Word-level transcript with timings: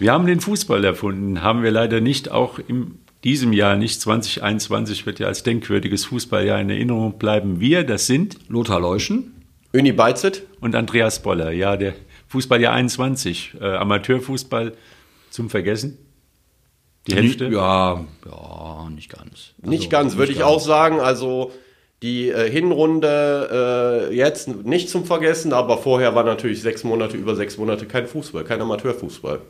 Wir 0.00 0.12
haben 0.12 0.26
den 0.26 0.40
Fußball 0.40 0.82
erfunden, 0.82 1.42
haben 1.42 1.62
wir 1.62 1.70
leider 1.70 2.00
nicht 2.00 2.30
auch 2.30 2.58
in 2.58 2.98
diesem 3.22 3.52
Jahr 3.52 3.76
nicht. 3.76 4.00
2021 4.00 5.04
wird 5.04 5.18
ja 5.18 5.26
als 5.26 5.42
denkwürdiges 5.42 6.06
Fußballjahr 6.06 6.58
in 6.58 6.70
Erinnerung 6.70 7.18
bleiben. 7.18 7.60
Wir, 7.60 7.84
das 7.84 8.06
sind 8.06 8.38
Lothar 8.48 8.80
Leuschen, 8.80 9.34
Uni 9.74 9.92
Beizet 9.92 10.44
und 10.62 10.74
Andreas 10.74 11.20
Boller. 11.20 11.50
Ja, 11.50 11.76
der 11.76 11.92
Fußballjahr 12.28 12.72
21, 12.72 13.58
äh, 13.60 13.64
Amateurfußball 13.76 14.72
zum 15.28 15.50
Vergessen. 15.50 15.98
Die 17.06 17.14
Hälfte? 17.14 17.48
Ja, 17.48 18.02
ja, 18.24 18.88
nicht 18.94 19.12
ganz. 19.12 19.52
Also, 19.60 19.70
nicht 19.70 19.90
ganz, 19.90 20.16
würde 20.16 20.32
ich 20.32 20.42
auch 20.42 20.60
sagen. 20.60 20.98
Also 20.98 21.52
die 22.02 22.30
äh, 22.30 22.50
Hinrunde 22.50 24.08
äh, 24.10 24.14
jetzt 24.14 24.48
nicht 24.48 24.88
zum 24.88 25.04
Vergessen, 25.04 25.52
aber 25.52 25.76
vorher 25.76 26.14
war 26.14 26.24
natürlich 26.24 26.62
sechs 26.62 26.84
Monate, 26.84 27.18
über 27.18 27.36
sechs 27.36 27.58
Monate 27.58 27.84
kein 27.84 28.06
Fußball, 28.06 28.44
kein 28.44 28.62
Amateurfußball. 28.62 29.42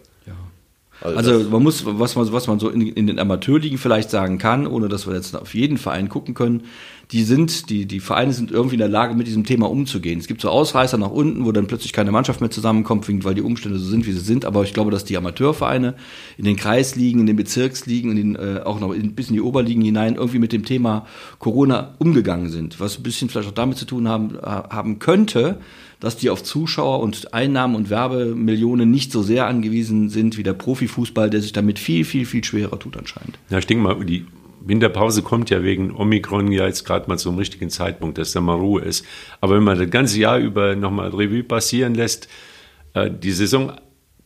Also, 1.00 1.16
also 1.16 1.50
man 1.50 1.62
muss, 1.62 1.84
was 1.86 2.16
man, 2.16 2.32
was 2.32 2.46
man 2.46 2.58
so 2.58 2.68
in, 2.68 2.82
in 2.82 3.06
den 3.06 3.18
Amateurligen 3.18 3.78
vielleicht 3.78 4.10
sagen 4.10 4.38
kann, 4.38 4.66
ohne 4.66 4.88
dass 4.88 5.06
wir 5.06 5.14
jetzt 5.14 5.34
auf 5.34 5.54
jeden 5.54 5.78
Verein 5.78 6.08
gucken 6.08 6.34
können, 6.34 6.64
die 7.12 7.24
sind, 7.24 7.70
die, 7.70 7.86
die 7.86 7.98
Vereine 7.98 8.32
sind 8.32 8.52
irgendwie 8.52 8.76
in 8.76 8.80
der 8.80 8.88
Lage, 8.88 9.14
mit 9.14 9.26
diesem 9.26 9.44
Thema 9.44 9.68
umzugehen. 9.68 10.20
Es 10.20 10.28
gibt 10.28 10.40
so 10.40 10.48
Ausreißer 10.48 10.96
nach 10.96 11.10
unten, 11.10 11.44
wo 11.44 11.50
dann 11.50 11.66
plötzlich 11.66 11.92
keine 11.92 12.12
Mannschaft 12.12 12.40
mehr 12.40 12.50
zusammenkommt, 12.50 13.08
weil 13.24 13.34
die 13.34 13.42
Umstände 13.42 13.78
so 13.78 13.88
sind, 13.88 14.06
wie 14.06 14.12
sie 14.12 14.20
sind. 14.20 14.44
Aber 14.44 14.62
ich 14.62 14.74
glaube, 14.74 14.92
dass 14.92 15.04
die 15.04 15.16
Amateurvereine 15.16 15.94
in 16.38 16.44
den 16.44 16.56
Kreisligen, 16.56 17.20
in 17.20 17.26
den 17.26 17.36
Bezirksligen, 17.36 18.12
in 18.12 18.16
den, 18.16 18.36
äh, 18.36 18.60
auch 18.64 18.78
noch 18.78 18.92
in, 18.92 19.14
bis 19.14 19.28
in 19.28 19.34
die 19.34 19.40
Oberligen 19.40 19.82
hinein 19.82 20.14
irgendwie 20.14 20.38
mit 20.38 20.52
dem 20.52 20.64
Thema 20.64 21.06
Corona 21.40 21.94
umgegangen 21.98 22.48
sind. 22.48 22.78
Was 22.78 22.98
ein 22.98 23.02
bisschen 23.02 23.28
vielleicht 23.28 23.48
auch 23.48 23.54
damit 23.54 23.76
zu 23.76 23.86
tun 23.86 24.06
haben, 24.06 24.38
haben 24.40 25.00
könnte, 25.00 25.58
dass 26.00 26.16
die 26.16 26.30
auf 26.30 26.42
Zuschauer 26.42 27.00
und 27.00 27.34
Einnahmen 27.34 27.74
und 27.74 27.90
Werbemillionen 27.90 28.90
nicht 28.90 29.12
so 29.12 29.22
sehr 29.22 29.46
angewiesen 29.46 30.08
sind 30.08 30.36
wie 30.36 30.42
der 30.42 30.54
Profifußball, 30.54 31.30
der 31.30 31.42
sich 31.42 31.52
damit 31.52 31.78
viel, 31.78 32.04
viel, 32.04 32.24
viel 32.24 32.42
schwerer 32.42 32.78
tut 32.78 32.96
anscheinend. 32.96 33.38
Ja, 33.50 33.58
ich 33.58 33.66
denke 33.66 33.84
mal, 33.84 34.04
die 34.04 34.26
Winterpause 34.62 35.22
kommt 35.22 35.50
ja 35.50 35.62
wegen 35.62 35.94
Omikron 35.94 36.50
ja 36.52 36.66
jetzt 36.66 36.84
gerade 36.84 37.08
mal 37.08 37.18
zum 37.18 37.36
richtigen 37.36 37.70
Zeitpunkt, 37.70 38.18
dass 38.18 38.32
da 38.32 38.40
mal 38.40 38.56
Ruhe 38.56 38.82
ist. 38.82 39.04
Aber 39.40 39.56
wenn 39.56 39.62
man 39.62 39.78
das 39.78 39.90
ganze 39.90 40.18
Jahr 40.18 40.38
über 40.38 40.74
nochmal 40.74 41.10
Revue 41.10 41.42
passieren 41.42 41.94
lässt, 41.94 42.28
äh, 42.94 43.10
die 43.10 43.32
Saison 43.32 43.72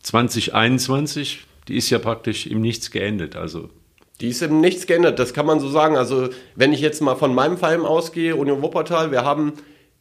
2021, 0.03 1.45
die 1.67 1.75
ist 1.75 1.89
ja 1.89 1.99
praktisch 1.99 2.47
im 2.47 2.61
Nichts 2.61 2.91
geendet. 2.91 3.35
Also 3.35 3.69
die 4.21 4.29
ist 4.29 4.41
im 4.41 4.61
Nichts 4.61 4.87
geändert, 4.87 5.19
das 5.19 5.33
kann 5.33 5.45
man 5.45 5.59
so 5.59 5.67
sagen. 5.67 5.97
Also, 5.97 6.29
wenn 6.55 6.71
ich 6.71 6.79
jetzt 6.79 7.01
mal 7.01 7.15
von 7.15 7.35
meinem 7.35 7.57
Fall 7.57 7.85
ausgehe, 7.85 8.37
Union 8.37 8.61
Wuppertal, 8.61 9.11
wir 9.11 9.25
haben 9.25 9.53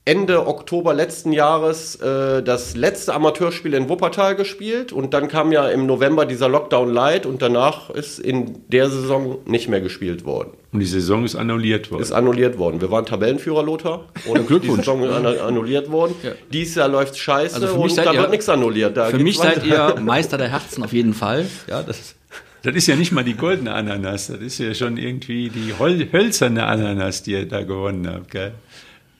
Ende 0.06 0.46
Oktober 0.46 0.92
letzten 0.92 1.32
Jahres 1.32 1.96
äh, 1.96 2.42
das 2.42 2.76
letzte 2.76 3.14
Amateurspiel 3.14 3.72
in 3.72 3.88
Wuppertal 3.88 4.36
gespielt 4.36 4.92
und 4.92 5.14
dann 5.14 5.28
kam 5.28 5.50
ja 5.50 5.66
im 5.68 5.86
November 5.86 6.26
dieser 6.26 6.46
Lockdown 6.46 6.92
Light 6.92 7.24
und 7.24 7.40
danach 7.40 7.88
ist 7.88 8.18
in 8.18 8.58
der 8.68 8.90
Saison 8.90 9.38
nicht 9.46 9.70
mehr 9.70 9.80
gespielt 9.80 10.26
worden. 10.26 10.50
Und 10.72 10.80
die 10.80 10.86
Saison 10.86 11.24
ist 11.24 11.36
annulliert 11.36 11.90
worden. 11.90 12.02
Ist 12.02 12.12
annulliert 12.12 12.58
worden. 12.58 12.82
Wir 12.82 12.90
waren 12.90 13.06
Tabellenführer, 13.06 13.62
Lothar. 13.62 14.06
Und 14.26 14.50
die 14.50 14.68
Saison 14.68 15.04
ist 15.04 15.40
annulliert 15.40 15.90
worden. 15.90 16.16
Ja. 16.22 16.32
Dieses 16.52 16.74
Jahr 16.74 16.88
läuft 16.88 17.16
scheiße 17.16 17.54
also 17.54 17.74
und 17.74 17.96
da 17.96 18.12
wird 18.12 18.30
nichts 18.30 18.48
annulliert. 18.48 18.96
Da 18.96 19.06
für 19.06 19.18
mich 19.18 19.38
seid 19.38 19.64
ihr 19.64 19.96
Meister 20.00 20.36
der 20.36 20.48
Herzen 20.48 20.82
auf 20.82 20.92
jeden 20.92 21.14
Fall. 21.14 21.46
Ja, 21.68 21.82
das 21.82 22.00
ist 22.00 22.16
das 22.62 22.74
ist 22.74 22.86
ja 22.86 22.96
nicht 22.96 23.12
mal 23.12 23.24
die 23.24 23.34
goldene 23.34 23.74
Ananas, 23.74 24.28
das 24.28 24.40
ist 24.40 24.56
ja 24.56 24.72
schon 24.72 24.96
irgendwie 24.96 25.50
die 25.50 25.74
hölzerne 25.78 26.64
Ananas, 26.64 27.22
die 27.22 27.32
ihr 27.32 27.46
da 27.46 27.62
gewonnen 27.62 28.08
habt, 28.08 28.30
gell? 28.30 28.54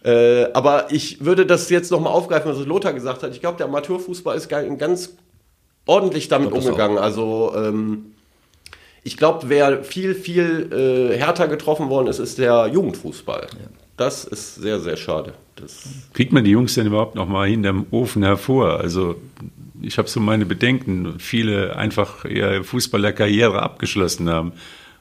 Äh, 0.05 0.53
aber 0.53 0.93
ich 0.93 1.25
würde 1.25 1.47
das 1.47 1.71
jetzt 1.71 1.91
nochmal 1.91 2.13
aufgreifen, 2.13 2.51
was 2.51 2.65
Lothar 2.67 2.93
gesagt 2.93 3.23
hat. 3.23 3.33
Ich 3.33 3.41
glaube, 3.41 3.57
der 3.57 3.67
Amateurfußball 3.67 4.37
ist 4.37 4.49
ganz 4.49 5.15
ordentlich 5.87 6.29
damit 6.29 6.53
umgegangen. 6.53 6.99
Also 6.99 7.55
ähm, 7.57 8.13
ich 9.03 9.17
glaube, 9.17 9.49
wer 9.49 9.83
viel, 9.83 10.15
viel 10.15 10.71
äh, 10.73 11.19
härter 11.19 11.49
getroffen 11.49 11.89
worden 11.89 12.09
ist, 12.09 12.19
ist 12.19 12.39
der 12.39 12.67
Jugendfußball. 12.67 13.47
Ja. 13.51 13.69
Das 13.97 14.25
ist 14.25 14.57
sehr, 14.57 14.81
sehr 14.81 14.97
schade. 14.97 15.35
Das 15.57 15.85
Kriegt 16.13 16.33
man 16.33 16.45
die 16.45 16.51
Jungs 16.51 16.75
denn 16.75 16.87
überhaupt 16.87 17.15
noch 17.15 17.29
mal 17.29 17.49
hinterm 17.49 17.87
Ofen 17.91 18.25
hervor? 18.25 18.81
Also 18.81 19.17
ich 19.81 19.97
habe 19.97 20.09
so 20.09 20.21
meine 20.21 20.45
Bedenken, 20.45 21.19
viele 21.19 21.77
einfach 21.77 22.25
ihre 22.25 22.63
Fußballerkarriere 22.65 23.63
abgeschlossen 23.63 24.29
haben 24.29 24.53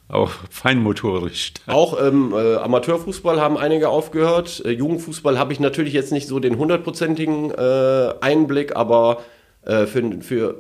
auch 0.08 0.32
feinmotorisch. 0.50 1.54
Auch 1.68 2.00
ähm, 2.02 2.34
äh, 2.34 2.56
Amateurfußball 2.56 3.42
haben 3.42 3.58
einige 3.58 3.90
aufgehört. 3.90 4.62
Äh, 4.66 4.72
Jugendfußball 4.72 5.40
habe 5.40 5.54
ich 5.54 5.60
natürlich 5.60 5.94
jetzt 5.94 6.12
nicht 6.12 6.28
so 6.28 6.40
den 6.40 6.58
hundertprozentigen 6.58 7.52
äh, 7.52 8.14
Einblick, 8.22 8.76
aber 8.76 9.24
äh, 9.66 9.86
für, 9.86 10.22
für, 10.22 10.56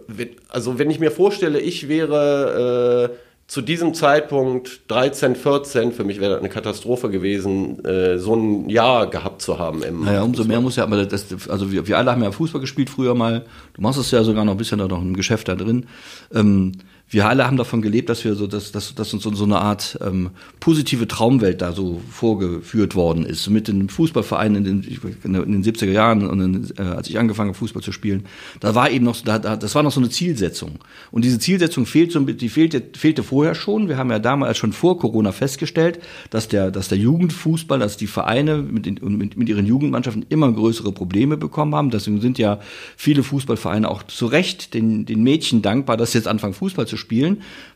also 0.49 0.79
wenn 0.79 0.89
ich 0.89 0.99
mir 0.99 1.11
vorstelle, 1.11 1.59
ich 1.59 1.87
wäre 1.87 3.11
äh, 3.11 3.15
zu 3.47 3.61
diesem 3.61 3.93
Zeitpunkt 3.93 4.81
13, 4.87 5.35
14, 5.35 5.91
für 5.91 6.05
mich 6.05 6.19
wäre 6.19 6.31
das 6.31 6.39
eine 6.39 6.49
Katastrophe 6.49 7.09
gewesen, 7.09 7.83
äh, 7.85 8.17
so 8.17 8.35
ein 8.35 8.69
Jahr 8.69 9.07
gehabt 9.07 9.41
zu 9.41 9.59
haben. 9.59 9.83
Im 9.83 10.05
naja, 10.05 10.23
umso 10.23 10.37
Fußball. 10.37 10.47
mehr 10.47 10.61
muss 10.61 10.77
ja, 10.77 10.83
aber 10.83 11.05
das, 11.05 11.27
also 11.49 11.71
wir, 11.71 11.85
wir 11.87 11.97
alle 11.97 12.11
haben 12.11 12.23
ja 12.23 12.31
Fußball 12.31 12.61
gespielt 12.61 12.89
früher 12.89 13.13
mal. 13.13 13.45
Du 13.73 13.81
machst 13.81 13.99
es 13.99 14.09
ja 14.11 14.23
sogar 14.23 14.45
noch 14.45 14.53
ein 14.53 14.57
bisschen 14.57 14.79
da 14.79 14.87
noch 14.87 15.01
im 15.01 15.15
Geschäft 15.15 15.49
da 15.49 15.55
drin. 15.55 15.85
Ähm, 16.33 16.71
wir 17.13 17.27
alle 17.27 17.45
haben 17.45 17.57
davon 17.57 17.81
gelebt, 17.81 18.09
dass 18.09 18.25
wir 18.25 18.35
so, 18.35 18.47
dass, 18.47 18.71
dass, 18.71 18.95
dass 18.95 19.13
uns 19.13 19.23
so, 19.23 19.43
eine 19.43 19.59
Art 19.59 19.97
ähm, 20.01 20.31
positive 20.59 21.07
Traumwelt 21.07 21.61
da 21.61 21.71
so 21.71 22.01
vorgeführt 22.09 22.95
worden 22.95 23.25
ist. 23.25 23.49
Mit 23.49 23.67
den 23.67 23.89
Fußballvereinen 23.89 24.65
in 24.65 24.81
den, 24.81 25.11
in 25.23 25.61
den 25.61 25.63
70er 25.63 25.91
Jahren 25.91 26.27
und 26.27 26.41
in, 26.41 26.73
äh, 26.77 26.81
als 26.81 27.09
ich 27.09 27.19
angefangen 27.19 27.49
habe, 27.49 27.57
Fußball 27.57 27.83
zu 27.83 27.91
spielen, 27.91 28.25
da 28.59 28.73
war 28.73 28.89
eben 28.89 29.05
noch, 29.05 29.21
da, 29.21 29.37
da, 29.37 29.55
das 29.55 29.75
war 29.75 29.83
noch 29.83 29.91
so 29.91 29.99
eine 29.99 30.09
Zielsetzung. 30.09 30.79
Und 31.11 31.23
diese 31.23 31.37
Zielsetzung 31.37 31.85
fehlt 31.85 32.11
so, 32.11 32.19
die 32.19 32.49
fehlte, 32.49 32.81
fehlte 32.97 33.21
vorher 33.21 33.53
schon. 33.53 33.89
Wir 33.89 33.97
haben 33.97 34.09
ja 34.09 34.19
damals 34.19 34.57
schon 34.57 34.73
vor 34.73 34.97
Corona 34.97 35.31
festgestellt, 35.31 35.99
dass 36.31 36.47
der, 36.47 36.71
dass 36.71 36.87
der 36.87 36.97
Jugendfußball, 36.97 37.77
dass 37.77 37.95
die 37.95 38.07
Vereine 38.07 38.57
mit, 38.57 38.87
den, 38.87 38.99
mit, 39.17 39.37
mit 39.37 39.49
ihren 39.49 39.67
Jugendmannschaften 39.67 40.25
immer 40.29 40.51
größere 40.51 40.91
Probleme 40.91 41.37
bekommen 41.37 41.75
haben. 41.75 41.91
Deswegen 41.91 42.21
sind 42.21 42.39
ja 42.39 42.59
viele 42.97 43.21
Fußballvereine 43.21 43.89
auch 43.89 44.03
zu 44.03 44.25
Recht 44.25 44.73
den, 44.73 45.05
den 45.05 45.21
Mädchen 45.21 45.61
dankbar, 45.61 45.95
dass 45.95 46.13
sie 46.13 46.17
jetzt 46.17 46.27
anfangen, 46.27 46.53
Fußball 46.53 46.87
zu 46.87 46.97
spielen, 46.97 47.02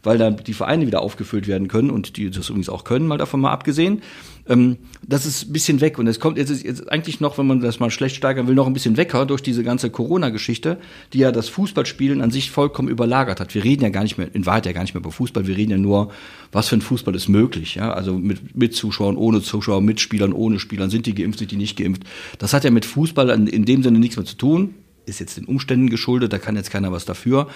weil 0.04 0.18
dann 0.18 0.38
die 0.38 0.54
Vereine 0.54 0.88
wieder 0.88 1.02
aufgefüllt 1.02 1.48
werden 1.48 1.68
können 1.68 1.90
und 1.90 2.18
die 2.18 2.30
das 2.30 2.50
übrigens 2.50 2.70
auch 2.70 2.84
können, 2.84 3.08
mal 3.08 3.18
davon 3.18 3.42
mal 3.42 3.52
abgesehen. 3.52 4.02
Ähm, 4.50 4.78
das 5.06 5.26
ist 5.26 5.50
ein 5.50 5.54
bisschen 5.54 5.82
weg 5.82 6.00
und 6.00 6.08
es 6.08 6.20
kommt 6.20 6.38
jetzt, 6.38 6.64
jetzt 6.64 6.90
eigentlich 6.92 7.20
noch, 7.20 7.38
wenn 7.38 7.48
man 7.48 7.60
das 7.60 7.80
mal 7.80 7.92
schlecht 7.92 8.16
steigern 8.16 8.48
will, 8.48 8.56
noch 8.56 8.68
ein 8.68 8.74
bisschen 8.74 8.98
wecker 8.98 9.26
durch 9.26 9.42
diese 9.42 9.64
ganze 9.64 9.90
Corona-Geschichte, 9.90 10.78
die 11.14 11.20
ja 11.20 11.32
das 11.32 11.50
Fußballspielen 11.50 12.22
an 12.22 12.32
sich 12.32 12.52
vollkommen 12.52 12.90
überlagert 12.90 13.40
hat. 13.40 13.54
Wir 13.54 13.64
reden 13.64 13.84
ja 13.84 13.90
gar 13.90 14.04
nicht 14.04 14.18
mehr, 14.18 14.34
in 14.34 14.46
Wahrheit 14.46 14.66
ja 14.66 14.72
gar 14.72 14.82
nicht 14.82 14.94
mehr 14.94 15.02
über 15.02 15.12
Fußball, 15.12 15.48
wir 15.48 15.58
reden 15.58 15.72
ja 15.72 15.78
nur, 15.78 16.12
was 16.52 16.70
für 16.70 16.78
ein 16.78 16.82
Fußball 16.82 17.16
ist 17.16 17.28
möglich, 17.28 17.76
ja, 17.76 17.92
also 17.92 18.18
mit, 18.18 18.56
mit 18.56 18.76
Zuschauern, 18.76 19.18
ohne 19.18 19.42
Zuschauer, 19.42 19.82
mit 19.82 20.00
Spielern, 20.00 20.34
ohne 20.34 20.60
Spielern, 20.60 20.90
sind 20.90 21.06
die 21.06 21.16
geimpft, 21.16 21.40
sind 21.40 21.52
die 21.52 21.58
nicht 21.58 21.78
geimpft. 21.78 22.04
Das 22.38 22.54
hat 22.54 22.64
ja 22.64 22.72
mit 22.72 22.86
Fußball 22.86 23.30
in, 23.30 23.48
in 23.48 23.66
dem 23.66 23.84
Sinne 23.84 24.00
nichts 24.00 24.16
mehr 24.16 24.26
zu 24.26 24.38
tun 24.38 24.76
ist 25.08 25.20
jetzt 25.20 25.38
den 25.38 25.46
Umständen 25.46 25.90
geschuldet, 25.90 26.34
da 26.34 26.38
kann 26.38 26.56
jetzt 26.56 26.70
keiner 26.70 26.92
was 26.92 27.06
dafür. 27.06 27.48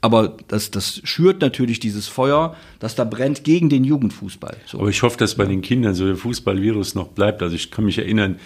Aber 0.00 0.36
das, 0.48 0.70
das 0.70 1.00
schürt 1.04 1.40
natürlich 1.40 1.80
dieses 1.80 2.08
Feuer, 2.08 2.56
das 2.78 2.94
da 2.94 3.04
brennt 3.04 3.44
gegen 3.44 3.68
den 3.68 3.84
Jugendfußball. 3.84 4.56
So. 4.66 4.80
Aber 4.80 4.88
ich 4.88 5.02
hoffe, 5.02 5.16
dass 5.16 5.36
bei 5.36 5.44
den 5.44 5.62
Kindern 5.62 5.94
so 5.94 6.06
der 6.06 6.16
Fußballvirus 6.16 6.94
noch 6.94 7.08
bleibt. 7.08 7.42
Also 7.42 7.54
ich 7.54 7.70
kann 7.70 7.84
mich 7.84 7.98
erinnern, 7.98 8.38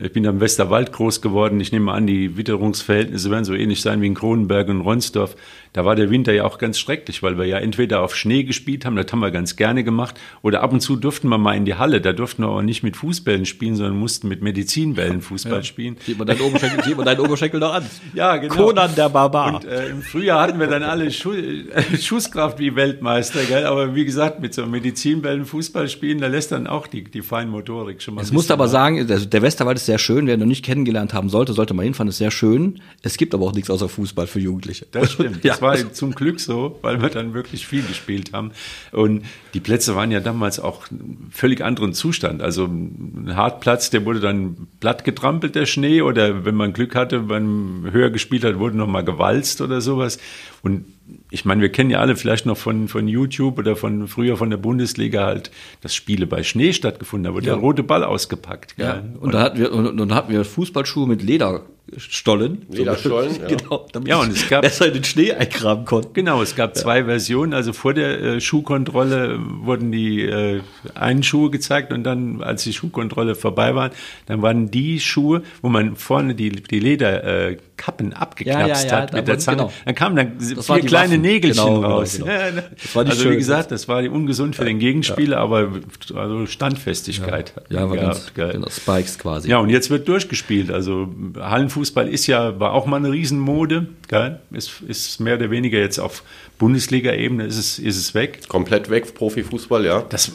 ich 0.00 0.12
bin 0.12 0.24
am 0.28 0.38
Westerwald 0.38 0.92
groß 0.92 1.20
geworden. 1.22 1.58
Ich 1.58 1.72
nehme 1.72 1.90
an, 1.90 2.06
die 2.06 2.36
Witterungsverhältnisse 2.36 3.32
werden 3.32 3.44
so 3.44 3.52
ähnlich 3.52 3.80
sein 3.80 4.00
wie 4.00 4.06
in 4.06 4.14
Kronenberg 4.14 4.68
und 4.68 4.82
Ronsdorf. 4.82 5.34
Da 5.72 5.84
war 5.84 5.96
der 5.96 6.08
Winter 6.08 6.32
ja 6.32 6.44
auch 6.44 6.58
ganz 6.58 6.78
schrecklich, 6.78 7.22
weil 7.24 7.36
wir 7.36 7.46
ja 7.46 7.58
entweder 7.58 8.02
auf 8.02 8.14
Schnee 8.14 8.44
gespielt 8.44 8.84
haben, 8.84 8.94
das 8.94 9.10
haben 9.10 9.18
wir 9.18 9.32
ganz 9.32 9.56
gerne 9.56 9.82
gemacht, 9.82 10.14
oder 10.40 10.62
ab 10.62 10.72
und 10.72 10.80
zu 10.80 10.94
durften 10.94 11.28
wir 11.28 11.36
mal 11.36 11.56
in 11.56 11.64
die 11.64 11.74
Halle. 11.74 12.00
Da 12.00 12.12
durften 12.12 12.44
wir 12.44 12.48
aber 12.48 12.62
nicht 12.62 12.84
mit 12.84 12.96
Fußbällen 12.96 13.44
spielen, 13.44 13.74
sondern 13.74 13.98
mussten 13.98 14.28
mit 14.28 14.40
Medizinbällen 14.40 15.20
Fußball 15.20 15.58
ja. 15.58 15.62
spielen. 15.64 15.96
Sieht 16.06 16.16
man 16.16 16.28
deinen 16.28 16.42
Oberschenkel, 16.42 16.84
sieht 16.84 16.96
man 16.96 17.04
deinen 17.04 17.20
Oberschenkel 17.20 17.58
noch 17.58 17.74
an. 17.74 17.84
Ja, 18.14 18.36
genau. 18.36 18.54
Conan 18.54 18.94
der 18.96 19.08
Barbar. 19.08 19.56
Und 19.56 19.64
äh, 19.64 19.88
im 19.88 20.02
Frühjahr 20.02 20.40
hatten 20.40 20.58
wir 20.58 20.66
dann 20.66 20.82
alle 20.82 21.10
Schu 21.10 21.32
Schusskraft 22.00 22.58
wie 22.58 22.74
Weltmeister, 22.74 23.40
gell? 23.44 23.66
Aber 23.66 23.94
wie 23.94 24.04
gesagt, 24.04 24.40
mit 24.40 24.54
so 24.54 24.64
Medizinbällen 24.66 25.44
Fußball 25.44 25.88
spielen, 25.88 26.20
da 26.20 26.26
lässt 26.26 26.52
dann 26.52 26.66
auch 26.66 26.86
die, 26.86 27.04
die 27.04 27.22
Feinmotorik 27.22 28.00
schon 28.00 28.14
mal. 28.14 28.22
Es 28.22 28.32
muss 28.32 28.50
aber 28.50 28.68
sagen, 28.68 29.06
der 29.06 29.42
Westerwald 29.42 29.76
ist 29.76 29.87
sehr 29.88 29.98
schön. 29.98 30.26
Wer 30.26 30.36
noch 30.36 30.46
nicht 30.46 30.64
kennengelernt 30.64 31.14
haben 31.14 31.30
sollte, 31.30 31.54
sollte 31.54 31.72
mal 31.72 31.82
hinfahren, 31.82 32.08
ist 32.08 32.18
sehr 32.18 32.30
schön. 32.30 32.80
Es 33.02 33.16
gibt 33.16 33.34
aber 33.34 33.46
auch 33.46 33.54
nichts 33.54 33.70
außer 33.70 33.88
Fußball 33.88 34.26
für 34.26 34.38
Jugendliche. 34.38 34.86
Das 34.92 35.12
stimmt. 35.12 35.42
ja. 35.44 35.54
Das 35.54 35.62
war 35.62 35.92
zum 35.94 36.14
Glück 36.14 36.40
so, 36.40 36.78
weil 36.82 37.00
wir 37.00 37.08
dann 37.08 37.32
wirklich 37.32 37.66
viel 37.66 37.82
gespielt 37.82 38.34
haben. 38.34 38.52
Und 38.92 39.24
die 39.54 39.60
Plätze 39.60 39.96
waren 39.96 40.10
ja 40.10 40.20
damals 40.20 40.60
auch 40.60 40.86
völlig 41.30 41.64
anderen 41.64 41.94
Zustand. 41.94 42.42
Also 42.42 42.66
ein 42.66 43.32
Hartplatz, 43.34 43.88
der 43.88 44.04
wurde 44.04 44.20
dann 44.20 44.68
platt 44.78 45.04
getrampelt, 45.04 45.54
der 45.54 45.64
Schnee, 45.64 46.02
oder 46.02 46.44
wenn 46.44 46.54
man 46.54 46.74
Glück 46.74 46.94
hatte, 46.94 47.30
wenn 47.30 47.46
man 47.82 47.92
höher 47.92 48.10
gespielt 48.10 48.44
hat, 48.44 48.58
wurde 48.58 48.76
nochmal 48.76 49.04
gewalzt 49.04 49.62
oder 49.62 49.80
sowas. 49.80 50.18
Und 50.62 50.84
ich 51.30 51.44
meine, 51.44 51.62
wir 51.62 51.70
kennen 51.70 51.90
ja 51.90 52.00
alle 52.00 52.16
vielleicht 52.16 52.46
noch 52.46 52.56
von, 52.56 52.88
von 52.88 53.08
YouTube 53.08 53.58
oder 53.58 53.76
von 53.76 54.08
früher 54.08 54.36
von 54.36 54.50
der 54.50 54.56
Bundesliga 54.56 55.26
halt, 55.26 55.50
dass 55.80 55.94
Spiele 55.94 56.26
bei 56.26 56.42
Schnee 56.42 56.72
stattgefunden, 56.72 57.24
da 57.24 57.34
wurde 57.34 57.46
ja. 57.46 57.54
der 57.54 57.62
rote 57.62 57.82
Ball 57.82 58.04
ausgepackt. 58.04 58.74
Ja. 58.76 58.98
Und, 58.98 59.16
und 59.16 59.34
dann 59.34 59.42
hatten 59.42 59.58
wir, 59.58 59.72
und, 59.72 59.86
und 59.86 59.96
dann 59.96 60.14
hatten 60.14 60.32
wir 60.32 60.44
Fußballschuhe 60.44 61.06
mit 61.06 61.22
Leder 61.22 61.62
Lederstollen. 61.90 62.66
Lederstollen, 62.70 63.40
ja. 63.40 63.46
Genau, 63.56 63.86
damit 63.92 64.08
Ja, 64.08 64.20
und 64.20 64.30
es 64.32 64.48
gab- 64.48 64.62
besser 64.62 64.86
in 64.88 64.94
den 64.94 65.04
Schnee 65.04 65.32
eingraben 65.32 65.84
konnten. 65.84 66.12
Genau, 66.12 66.42
es 66.42 66.54
gab 66.54 66.76
zwei 66.76 67.04
Versionen. 67.04 67.54
Also 67.54 67.72
vor 67.72 67.94
der 67.94 68.20
äh, 68.20 68.40
Schuhkontrolle 68.40 69.38
wurden 69.62 69.90
die 69.90 70.22
äh, 70.22 70.60
einen 70.94 71.22
Schuhe 71.22 71.50
gezeigt 71.50 71.92
und 71.92 72.04
dann, 72.04 72.42
als 72.42 72.62
die 72.64 72.72
Schuhkontrolle 72.72 73.34
vorbei 73.34 73.74
war, 73.74 73.90
dann 74.26 74.42
waren 74.42 74.70
die 74.70 75.00
Schuhe, 75.00 75.42
wo 75.62 75.68
man 75.70 75.96
vorne 75.96 76.34
die, 76.34 76.50
die 76.50 76.78
Lederkappen 76.80 78.12
äh, 78.12 78.14
abgeknapst 78.14 78.84
Ja, 78.84 78.90
ja, 78.90 78.96
ja, 78.96 79.02
hat 79.02 79.12
mit 79.14 79.26
der 79.28 79.38
Zange. 79.38 79.56
genau. 79.58 79.72
Dann 79.86 79.94
kamen 79.94 80.16
dann 80.16 80.32
Das 80.38 80.66
vier 80.66 80.80
kleine 80.80 81.10
Waffen. 81.12 81.20
Nägelchen 81.22 81.64
Genau, 81.64 81.76
genau, 81.80 81.88
raus. 81.98 82.12
genau. 82.18 82.26
Ja, 82.30 82.50
ne? 82.50 82.64
Das 82.82 82.94
war 82.94 83.04
nicht 83.04 83.10
also 83.12 83.22
schön. 83.24 83.32
wie 83.32 83.36
gesagt, 83.36 83.70
das 83.70 83.88
war 83.88 84.02
ungesund 84.10 84.56
für 84.56 84.64
den 84.66 84.78
Gegenspieler, 84.78 85.38
aber 85.38 85.68
also 86.14 86.46
Standfestigkeit. 86.46 87.54
Ja, 87.70 87.80
man 87.80 87.90
war 87.90 87.96
gehabt, 87.96 88.34
ganz, 88.34 88.52
genau, 88.52 88.68
Spikes 88.68 89.18
quasi. 89.18 89.48
Ja, 89.48 89.58
und 89.58 89.70
jetzt 89.70 89.88
wird 89.90 90.06
durchgespielt. 90.06 90.70
Also 90.70 91.08
Hallenfußball 91.38 91.77
ist 91.80 92.26
ja, 92.26 92.58
war 92.60 92.72
auch 92.72 92.86
mal 92.86 92.96
eine 92.96 93.10
Riesenmode. 93.10 93.88
Gell? 94.08 94.40
Ist, 94.50 94.82
ist 94.86 95.20
mehr 95.20 95.36
oder 95.36 95.50
weniger 95.50 95.78
jetzt 95.78 95.98
auf 95.98 96.22
Bundesliga-Ebene 96.58 97.44
ist 97.44 97.56
es, 97.56 97.78
ist 97.78 97.96
es 97.96 98.14
weg. 98.14 98.48
Komplett 98.48 98.90
weg, 98.90 99.14
Profifußball, 99.14 99.84
ja. 99.84 100.02
Das, 100.08 100.32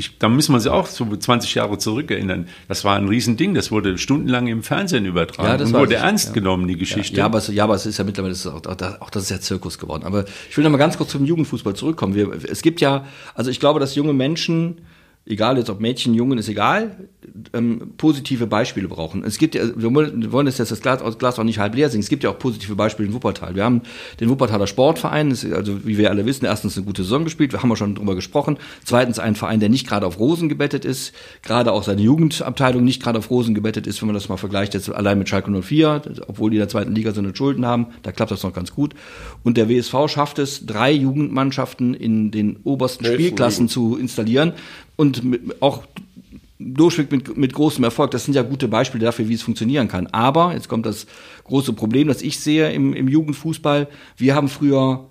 ich, 0.00 0.16
da 0.18 0.28
müssen 0.28 0.52
wir 0.52 0.56
uns 0.56 0.66
auch 0.68 0.86
so 0.86 1.04
20 1.04 1.56
Jahre 1.56 1.76
zurückerinnern. 1.76 2.46
Das 2.68 2.84
war 2.84 2.94
ein 2.94 3.08
Riesending. 3.08 3.54
Das 3.54 3.72
wurde 3.72 3.98
stundenlang 3.98 4.46
im 4.46 4.62
Fernsehen 4.62 5.04
übertragen 5.04 5.48
Ja, 5.48 5.56
das 5.56 5.72
und 5.72 5.74
wurde 5.74 5.94
ich, 5.94 6.00
ernst 6.00 6.28
ja. 6.28 6.34
genommen, 6.34 6.68
die 6.68 6.76
Geschichte. 6.76 7.16
Ja, 7.16 7.24
aber 7.24 7.38
es, 7.38 7.48
ja, 7.48 7.64
aber 7.64 7.74
es 7.74 7.84
ist 7.84 7.98
ja 7.98 8.04
mittlerweile 8.04 8.32
das 8.32 8.44
ist 8.44 8.46
auch, 8.46 8.64
auch, 8.64 9.00
auch 9.00 9.10
das 9.10 9.24
ist 9.24 9.30
ja 9.30 9.40
Zirkus 9.40 9.76
geworden. 9.76 10.04
Aber 10.04 10.24
ich 10.48 10.56
will 10.56 10.62
noch 10.62 10.70
mal 10.70 10.78
ganz 10.78 10.96
kurz 10.96 11.10
zum 11.10 11.24
Jugendfußball 11.24 11.74
zurückkommen. 11.74 12.14
Wir, 12.14 12.30
es 12.48 12.62
gibt 12.62 12.80
ja, 12.80 13.06
also 13.34 13.50
ich 13.50 13.58
glaube, 13.58 13.80
dass 13.80 13.96
junge 13.96 14.12
Menschen, 14.12 14.82
egal 15.28 15.58
jetzt 15.58 15.70
ob 15.70 15.80
Mädchen, 15.80 16.14
Jungen, 16.14 16.38
ist 16.38 16.48
egal, 16.48 17.08
ähm, 17.52 17.92
positive 17.96 18.46
Beispiele 18.46 18.88
brauchen. 18.88 19.22
Es 19.24 19.38
gibt 19.38 19.54
ja, 19.54 19.62
wir 19.76 19.94
wollen 19.94 20.32
wir 20.32 20.44
jetzt 20.44 20.58
das 20.58 20.80
Glas, 20.80 21.02
das 21.02 21.18
Glas 21.18 21.38
auch 21.38 21.44
nicht 21.44 21.58
halb 21.58 21.74
leer 21.74 21.90
sehen. 21.90 22.00
Es 22.00 22.08
gibt 22.08 22.24
ja 22.24 22.30
auch 22.30 22.38
positive 22.38 22.74
Beispiele 22.74 23.08
in 23.08 23.14
Wuppertal. 23.14 23.54
Wir 23.54 23.64
haben 23.64 23.82
den 24.20 24.30
Wuppertaler 24.30 24.66
Sportverein, 24.66 25.30
ist, 25.30 25.44
also 25.52 25.86
wie 25.86 25.98
wir 25.98 26.10
alle 26.10 26.24
wissen, 26.24 26.46
erstens 26.46 26.76
eine 26.76 26.86
gute 26.86 27.02
Saison 27.02 27.24
gespielt, 27.24 27.52
wir 27.52 27.62
haben 27.62 27.68
ja 27.68 27.76
schon 27.76 27.94
drüber 27.94 28.14
gesprochen. 28.14 28.56
Zweitens 28.84 29.18
ein 29.18 29.34
Verein, 29.34 29.60
der 29.60 29.68
nicht 29.68 29.86
gerade 29.86 30.06
auf 30.06 30.18
Rosen 30.18 30.48
gebettet 30.48 30.84
ist, 30.84 31.12
gerade 31.42 31.72
auch 31.72 31.82
seine 31.82 32.00
Jugendabteilung 32.00 32.82
nicht 32.82 33.02
gerade 33.02 33.18
auf 33.18 33.30
Rosen 33.30 33.54
gebettet 33.54 33.86
ist, 33.86 34.00
wenn 34.00 34.06
man 34.06 34.14
das 34.14 34.28
mal 34.28 34.38
vergleicht 34.38 34.74
jetzt 34.74 34.90
allein 34.90 35.18
mit 35.18 35.28
Schalke 35.28 35.50
04, 35.50 36.02
obwohl 36.26 36.50
die 36.50 36.56
in 36.56 36.60
der 36.60 36.68
zweiten 36.68 36.94
Liga 36.94 37.12
so 37.12 37.20
eine 37.20 37.36
Schulden 37.36 37.66
haben, 37.66 37.88
da 38.02 38.12
klappt 38.12 38.30
das 38.30 38.42
noch 38.42 38.54
ganz 38.54 38.74
gut. 38.74 38.94
Und 39.44 39.56
der 39.56 39.68
WSV 39.68 39.94
schafft 40.08 40.38
es, 40.38 40.64
drei 40.64 40.90
Jugendmannschaften 40.90 41.94
in 41.94 42.30
den 42.30 42.56
obersten 42.64 43.04
Spielklassen 43.04 43.68
zu 43.68 43.96
installieren 43.96 44.54
und 44.98 45.22
mit, 45.22 45.62
auch 45.62 45.84
durchweg 46.58 47.12
mit, 47.12 47.36
mit 47.36 47.52
großem 47.52 47.84
Erfolg. 47.84 48.10
Das 48.10 48.24
sind 48.24 48.34
ja 48.34 48.42
gute 48.42 48.66
Beispiele 48.66 49.04
dafür, 49.04 49.28
wie 49.28 49.34
es 49.34 49.42
funktionieren 49.42 49.86
kann. 49.86 50.08
Aber, 50.08 50.52
jetzt 50.54 50.68
kommt 50.68 50.86
das 50.86 51.06
große 51.44 51.72
Problem, 51.72 52.08
das 52.08 52.20
ich 52.20 52.40
sehe 52.40 52.72
im, 52.72 52.92
im 52.94 53.06
Jugendfußball. 53.06 53.86
Wir 54.16 54.34
haben 54.34 54.48
früher 54.48 55.08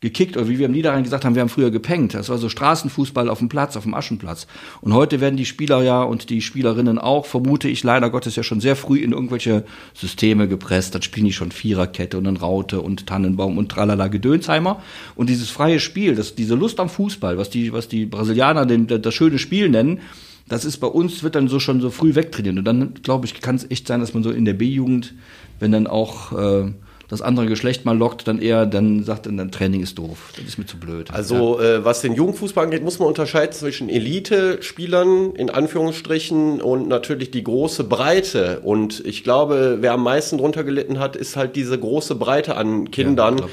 gekickt 0.00 0.36
oder 0.36 0.48
wie 0.48 0.58
wir 0.58 0.66
im 0.66 0.72
Niederrhein 0.72 1.04
gesagt 1.04 1.24
haben, 1.24 1.34
wir 1.34 1.40
haben 1.40 1.48
früher 1.48 1.70
gepengt. 1.70 2.12
Das 2.12 2.28
war 2.28 2.36
so 2.36 2.50
Straßenfußball 2.50 3.30
auf 3.30 3.38
dem 3.38 3.48
Platz, 3.48 3.76
auf 3.76 3.84
dem 3.84 3.94
Aschenplatz. 3.94 4.46
Und 4.82 4.92
heute 4.92 5.22
werden 5.22 5.38
die 5.38 5.46
Spieler 5.46 5.82
ja 5.82 6.02
und 6.02 6.28
die 6.28 6.42
Spielerinnen 6.42 6.98
auch, 6.98 7.24
vermute 7.24 7.68
ich 7.68 7.82
leider 7.82 8.10
Gottes 8.10 8.36
ja 8.36 8.42
schon 8.42 8.60
sehr 8.60 8.76
früh 8.76 8.98
in 8.98 9.12
irgendwelche 9.12 9.64
Systeme 9.94 10.48
gepresst. 10.48 10.94
Dann 10.94 11.00
spielen 11.00 11.26
die 11.26 11.32
schon 11.32 11.50
Viererkette 11.50 12.18
und 12.18 12.24
dann 12.24 12.36
Raute 12.36 12.82
und 12.82 13.06
Tannenbaum 13.06 13.56
und 13.56 13.70
tralala 13.70 14.08
Gedönsheimer. 14.08 14.82
Und 15.14 15.30
dieses 15.30 15.48
freie 15.48 15.80
Spiel, 15.80 16.14
das, 16.14 16.34
diese 16.34 16.56
Lust 16.56 16.78
am 16.78 16.90
Fußball, 16.90 17.38
was 17.38 17.48
die, 17.48 17.72
was 17.72 17.88
die 17.88 18.04
Brasilianer 18.04 18.66
den, 18.66 18.86
das 18.86 19.14
schöne 19.14 19.38
Spiel 19.38 19.70
nennen, 19.70 20.00
das 20.48 20.64
ist 20.64 20.76
bei 20.76 20.86
uns, 20.86 21.22
wird 21.22 21.34
dann 21.34 21.48
so 21.48 21.58
schon 21.58 21.80
so 21.80 21.90
früh 21.90 22.14
wegtrainiert. 22.14 22.58
Und 22.58 22.64
dann, 22.64 22.94
glaube 23.02 23.26
ich, 23.26 23.40
kann 23.40 23.56
es 23.56 23.68
echt 23.70 23.88
sein, 23.88 24.00
dass 24.00 24.14
man 24.14 24.22
so 24.22 24.30
in 24.30 24.44
der 24.44 24.52
B-Jugend, 24.52 25.14
wenn 25.58 25.72
dann 25.72 25.86
auch 25.86 26.32
äh, 26.32 26.72
das 27.08 27.22
andere 27.22 27.46
Geschlecht 27.46 27.84
mal 27.84 27.96
lockt, 27.96 28.26
dann 28.26 28.40
eher 28.40 28.66
dann 28.66 29.04
sagt, 29.04 29.26
dann 29.26 29.50
Training 29.50 29.82
ist 29.82 29.98
doof. 29.98 30.32
Das 30.36 30.44
ist 30.44 30.58
mir 30.58 30.66
zu 30.66 30.78
blöd. 30.78 31.10
Also 31.12 31.60
äh, 31.60 31.84
was 31.84 32.00
den 32.00 32.14
Jugendfußball 32.14 32.64
angeht, 32.64 32.82
muss 32.82 32.98
man 32.98 33.08
unterscheiden 33.08 33.52
zwischen 33.52 33.88
Elite-Spielern 33.88 35.34
in 35.36 35.50
Anführungsstrichen 35.50 36.60
und 36.60 36.88
natürlich 36.88 37.30
die 37.30 37.44
große 37.44 37.84
Breite. 37.84 38.60
Und 38.60 39.04
ich 39.06 39.22
glaube, 39.22 39.78
wer 39.80 39.92
am 39.92 40.02
meisten 40.02 40.38
drunter 40.38 40.64
gelitten 40.64 40.98
hat, 40.98 41.16
ist 41.16 41.36
halt 41.36 41.56
diese 41.56 41.78
große 41.78 42.16
Breite 42.16 42.56
an 42.56 42.90
Kindern, 42.90 43.36
ich 43.36 43.42
auch. 43.44 43.50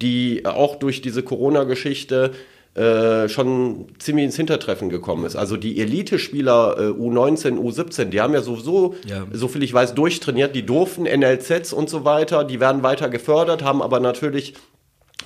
die 0.00 0.46
auch 0.46 0.76
durch 0.76 1.02
diese 1.02 1.22
Corona-Geschichte 1.22 2.32
äh, 2.74 3.28
schon 3.28 3.86
ziemlich 3.98 4.24
ins 4.24 4.36
Hintertreffen 4.36 4.88
gekommen 4.88 5.26
ist. 5.26 5.36
Also 5.36 5.56
die 5.58 5.78
Elite-Spieler 5.80 6.76
äh, 6.78 6.82
U19, 6.92 7.58
U17, 7.58 8.06
die 8.06 8.20
haben 8.20 8.32
ja 8.32 8.40
sowieso, 8.40 8.94
Ja. 9.06 9.26
so 9.30 9.48
viel 9.48 9.62
ich 9.62 9.74
weiß, 9.74 9.94
durchtrainiert, 9.94 10.54
die 10.56 10.64
durften 10.64 11.02
NLZs 11.02 11.72
und 11.74 11.90
so 11.90 12.04
weiter, 12.06 12.44
die 12.44 12.60
werden 12.60 12.82
weiter 12.82 13.10
gefördert, 13.10 13.62
haben 13.62 13.82
aber 13.82 14.00
natürlich 14.00 14.54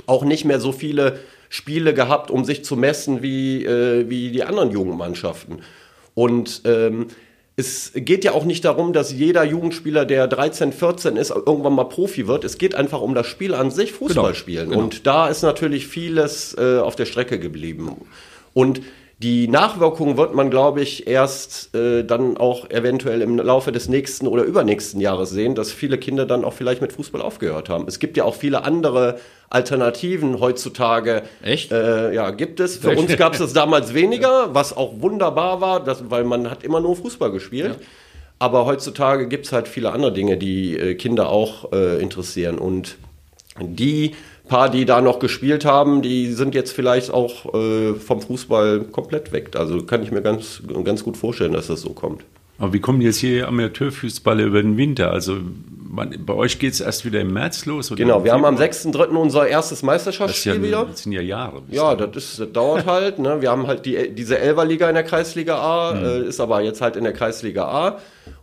auch 0.06 0.24
nicht 0.24 0.44
mehr 0.44 0.58
so 0.58 0.72
viele 0.72 1.20
Spiele 1.48 1.94
gehabt, 1.94 2.30
um 2.32 2.44
sich 2.44 2.64
zu 2.64 2.76
messen 2.76 3.22
wie, 3.22 3.64
äh, 3.64 4.10
wie 4.10 4.30
die 4.32 4.42
anderen 4.42 4.70
Jugendmannschaften. 4.72 5.60
Und 6.14 6.62
ähm, 6.64 7.06
es 7.58 7.92
geht 7.94 8.22
ja 8.24 8.32
auch 8.32 8.44
nicht 8.44 8.64
darum, 8.66 8.92
dass 8.92 9.12
jeder 9.12 9.42
Jugendspieler, 9.42 10.04
der 10.04 10.26
13, 10.28 10.72
14 10.72 11.16
ist, 11.16 11.30
irgendwann 11.30 11.72
mal 11.72 11.84
Profi 11.84 12.26
wird. 12.28 12.44
Es 12.44 12.58
geht 12.58 12.74
einfach 12.74 13.00
um 13.00 13.14
das 13.14 13.26
Spiel 13.26 13.54
an 13.54 13.70
sich, 13.70 13.92
Fußball 13.92 14.24
Genau, 14.24 14.34
spielen. 14.34 14.68
genau. 14.70 14.82
Und 14.82 15.06
da 15.06 15.28
ist 15.28 15.42
natürlich 15.42 15.86
vieles 15.86 16.54
äh, 16.58 16.78
auf 16.78 16.96
der 16.96 17.06
Strecke 17.06 17.38
geblieben. 17.38 17.96
Und 18.52 18.82
die 19.18 19.48
Nachwirkungen 19.48 20.18
wird 20.18 20.34
man, 20.34 20.50
glaube 20.50 20.82
ich, 20.82 21.06
erst 21.06 21.74
äh, 21.74 22.04
dann 22.04 22.36
auch 22.36 22.68
eventuell 22.68 23.22
im 23.22 23.38
Laufe 23.38 23.72
des 23.72 23.88
nächsten 23.88 24.26
oder 24.26 24.42
übernächsten 24.42 25.00
Jahres 25.00 25.30
sehen, 25.30 25.54
dass 25.54 25.72
viele 25.72 25.96
Kinder 25.96 26.26
dann 26.26 26.44
auch 26.44 26.52
vielleicht 26.52 26.82
mit 26.82 26.92
Fußball 26.92 27.22
aufgehört 27.22 27.70
haben. 27.70 27.86
Es 27.88 27.98
gibt 27.98 28.18
ja 28.18 28.24
auch 28.24 28.34
viele 28.34 28.64
andere 28.64 29.18
Alternativen 29.48 30.38
heutzutage. 30.40 31.22
Echt? 31.42 31.72
Äh, 31.72 32.12
ja, 32.12 32.30
gibt 32.30 32.60
es. 32.60 32.76
Für 32.76 32.90
uns 32.90 33.16
gab 33.16 33.32
es 33.32 33.38
das 33.38 33.54
damals 33.54 33.94
weniger, 33.94 34.54
was 34.54 34.76
auch 34.76 35.00
wunderbar 35.00 35.62
war, 35.62 35.82
das, 35.82 36.10
weil 36.10 36.24
man 36.24 36.50
hat 36.50 36.62
immer 36.62 36.80
nur 36.80 36.94
Fußball 36.94 37.30
gespielt. 37.30 37.76
Aber 38.38 38.66
heutzutage 38.66 39.28
gibt 39.28 39.46
es 39.46 39.52
halt 39.52 39.66
viele 39.66 39.92
andere 39.92 40.12
Dinge, 40.12 40.36
die 40.36 40.76
äh, 40.76 40.94
Kinder 40.94 41.30
auch 41.30 41.72
äh, 41.72 42.02
interessieren. 42.02 42.58
Und 42.58 42.98
die 43.58 44.14
paar, 44.46 44.70
die 44.70 44.84
da 44.84 45.00
noch 45.00 45.18
gespielt 45.18 45.64
haben, 45.64 46.02
die 46.02 46.32
sind 46.32 46.54
jetzt 46.54 46.72
vielleicht 46.72 47.10
auch 47.10 47.54
äh, 47.54 47.94
vom 47.94 48.20
Fußball 48.20 48.80
komplett 48.92 49.32
weg. 49.32 49.56
Also 49.56 49.82
kann 49.82 50.02
ich 50.02 50.10
mir 50.10 50.22
ganz, 50.22 50.62
ganz 50.84 51.04
gut 51.04 51.16
vorstellen, 51.16 51.52
dass 51.52 51.66
das 51.66 51.80
so 51.80 51.90
kommt. 51.90 52.24
Aber 52.58 52.72
wie 52.72 52.80
kommen 52.80 53.00
jetzt 53.00 53.18
hier 53.18 53.48
Amateurfußballer 53.48 54.44
über 54.44 54.62
den 54.62 54.76
Winter? 54.76 55.10
Also 55.10 55.38
bei 56.18 56.34
euch 56.34 56.58
geht 56.58 56.72
es 56.72 56.80
erst 56.80 57.04
wieder 57.04 57.20
im 57.20 57.32
März 57.32 57.66
los? 57.66 57.92
Genau, 57.94 58.24
wir 58.24 58.32
haben 58.32 58.44
am 58.44 58.56
Februar? 58.56 59.08
6.3. 59.08 59.16
unser 59.16 59.46
erstes 59.46 59.70
das, 59.70 59.78
ist 59.78 59.82
ja, 59.82 59.86
Meisterschaftsspiel 59.86 60.62
wieder. 60.62 60.86
das 60.86 61.02
sind 61.02 61.12
ja 61.12 61.20
Jahre. 61.20 61.62
Ja, 61.70 61.94
das, 61.94 62.16
ist, 62.16 62.40
das 62.40 62.52
dauert 62.52 62.86
halt. 62.86 63.18
Ne? 63.18 63.40
Wir 63.40 63.50
haben 63.50 63.66
halt 63.66 63.84
die, 63.86 64.14
diese 64.14 64.38
Elferliga 64.38 64.88
in 64.88 64.94
der 64.94 65.04
Kreisliga 65.04 65.58
A, 65.58 65.94
äh, 65.94 66.28
ist 66.28 66.40
aber 66.40 66.62
jetzt 66.62 66.80
halt 66.80 66.96
in 66.96 67.04
der 67.04 67.12
Kreisliga 67.12 67.66
A. 67.66 67.98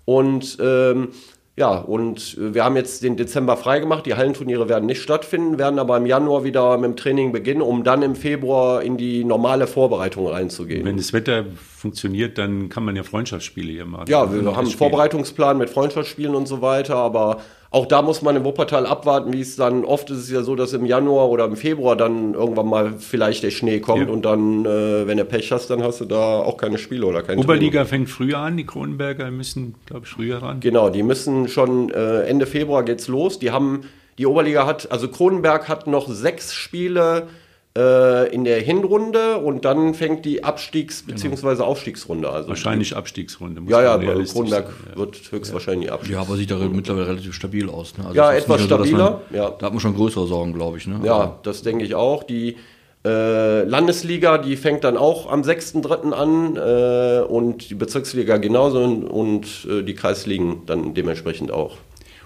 Und 0.06 0.58
ähm, 0.62 1.10
ja, 1.56 1.78
und 1.78 2.36
äh, 2.40 2.56
wir 2.56 2.64
haben 2.64 2.76
jetzt 2.76 3.04
den 3.04 3.16
Dezember 3.16 3.58
freigemacht. 3.58 4.06
Die 4.06 4.16
Hallenturniere 4.16 4.70
werden 4.70 4.86
nicht 4.88 5.02
stattfinden, 5.02 5.60
werden 5.60 5.78
aber 5.78 5.98
im 5.98 6.08
Januar 6.08 6.44
wieder 6.44 6.78
mit 6.78 6.86
dem 6.86 6.96
Training 6.96 7.32
beginnen, 7.32 7.62
um 7.62 7.84
dann 7.84 8.02
im 8.02 8.16
Februar 8.16 8.82
in 8.82 8.98
die 8.98 9.24
normale 9.24 9.68
Vorbereitung 9.68 10.28
reinzugehen. 10.28 10.84
Wenn 10.84 10.98
das 10.98 11.14
Wetter 11.14 11.46
funktioniert, 11.78 12.40
dann 12.40 12.70
kann 12.70 12.84
man 12.84 12.96
ja 12.96 13.04
Freundschaftsspiele 13.04 13.72
hier 13.72 13.86
machen. 13.86 14.06
Ja, 14.08 14.34
wir 14.34 14.44
haben 14.46 14.58
einen. 14.58 14.68
Vorbereitungsplan 14.68 15.58
mit 15.58 15.70
Freundschaftsspielen 15.70 16.34
und 16.34 16.48
so 16.48 16.62
weiter, 16.62 16.96
aber 16.96 17.42
auch 17.74 17.88
da 17.88 18.04
muss 18.04 18.22
man 18.22 18.36
im 18.36 18.44
Wuppertal 18.46 18.86
abwarten, 18.86 19.34
wie 19.34 19.42
es 19.42 19.56
dann, 19.56 19.84
oft 19.84 20.10
ist 20.12 20.20
es 20.20 20.30
ja 20.32 20.44
so, 20.44 20.56
dass 20.56 20.74
im 20.74 20.86
Januar 20.86 21.28
oder 21.30 21.46
im 21.46 21.56
Februar 21.58 21.96
dann 21.96 22.36
irgendwann 22.36 22.68
mal 22.68 22.94
vielleicht 23.00 23.42
der 23.42 23.50
Schnee 23.50 23.80
kommt 23.80 24.08
Ja. 24.08 24.14
und 24.14 24.24
dann, 24.26 24.64
äh, 24.64 25.08
wenn 25.08 25.18
du 25.18 25.26
Pech 25.26 25.52
hast, 25.52 25.72
dann 25.72 25.82
hast 25.82 26.00
du 26.00 26.06
da 26.06 26.38
auch 26.40 26.56
keine 26.58 26.78
Spiele 26.78 27.06
oder 27.08 27.20
kein 27.24 27.38
Training. 27.38 27.44
Oberliga 27.46 27.86
fängt 27.86 28.10
früher 28.10 28.38
an, 28.38 28.58
die 28.58 28.66
Kronenberger 28.66 29.32
müssen, 29.32 29.74
glaube 29.88 30.04
ich, 30.06 30.12
früher 30.12 30.38
ran. 30.44 30.60
Genau, 30.60 30.90
die 30.90 31.02
müssen 31.02 31.48
schon 31.48 31.90
äh, 31.90 32.22
Ende 32.28 32.46
Februar 32.46 32.84
geht's 32.84 33.08
los. 33.08 33.40
Die 33.40 33.50
haben, 33.50 33.82
die 34.20 34.28
Oberliga 34.28 34.68
hat, 34.68 34.92
also 34.92 35.08
Kronenberg 35.08 35.68
hat 35.68 35.88
noch 35.88 36.08
sechs 36.08 36.54
Spiele 36.54 37.28
in 37.76 38.44
der 38.44 38.60
Hinrunde 38.62 39.38
und 39.38 39.66
dann 39.66 39.96
fängt 39.96 40.26
die 40.26 40.44
Abstiegs- 40.44 41.02
bzw. 41.08 41.64
Aufstiegsrunde. 41.64 42.30
Also 42.30 42.50
Wahrscheinlich 42.50 42.96
Abstiegsrunde. 42.96 43.62
muss 43.62 43.72
Ja, 43.72 43.82
ja, 43.82 43.98
man 43.98 44.06
realistisch 44.06 44.34
Kronenberg 44.34 44.66
sein, 44.68 44.76
ja. 44.92 44.98
wird 44.98 45.32
höchstwahrscheinlich 45.32 45.92
Abstieg. 45.92 46.14
Ja, 46.14 46.22
aber 46.22 46.36
sieht 46.36 46.52
da 46.52 46.58
mittlerweile 46.58 47.08
relativ 47.08 47.34
stabil 47.34 47.68
aus. 47.70 47.98
Ne? 47.98 48.06
Also 48.06 48.16
Ja, 48.16 48.32
etwas 48.32 48.60
nicht 48.62 48.70
mehr 48.70 48.78
dass 48.78 48.88
stabiler, 48.88 49.22
ja. 49.34 49.50
Da 49.50 49.66
hat 49.66 49.74
man 49.74 49.80
schon 49.80 49.96
größere 49.96 50.28
Sorgen, 50.28 50.54
glaube 50.54 50.78
ich. 50.78 50.86
Ne? 50.86 51.00
Ja, 51.04 51.40
das 51.42 51.64
denke 51.64 51.84
ich 51.84 51.96
auch. 51.96 52.22
Die 52.24 52.58
äh, 53.06 53.64
Landesliga, 53.64 54.38
die 54.38 54.56
fängt 54.56 54.84
dann 54.84 54.96
auch 54.96 55.32
am 55.32 55.42
6.3. 55.42 56.12
an 56.12 56.56
äh, 56.56 57.24
und 57.26 57.70
die 57.72 57.76
Bezirksliga 57.76 58.38
genauso 58.38 58.84
und, 58.84 59.04
und 59.06 59.68
äh, 59.70 59.82
die 59.84 59.96
Kreisligen 59.96 60.62
dann 60.68 60.94
dementsprechend 60.94 61.52
auch. 61.52 61.78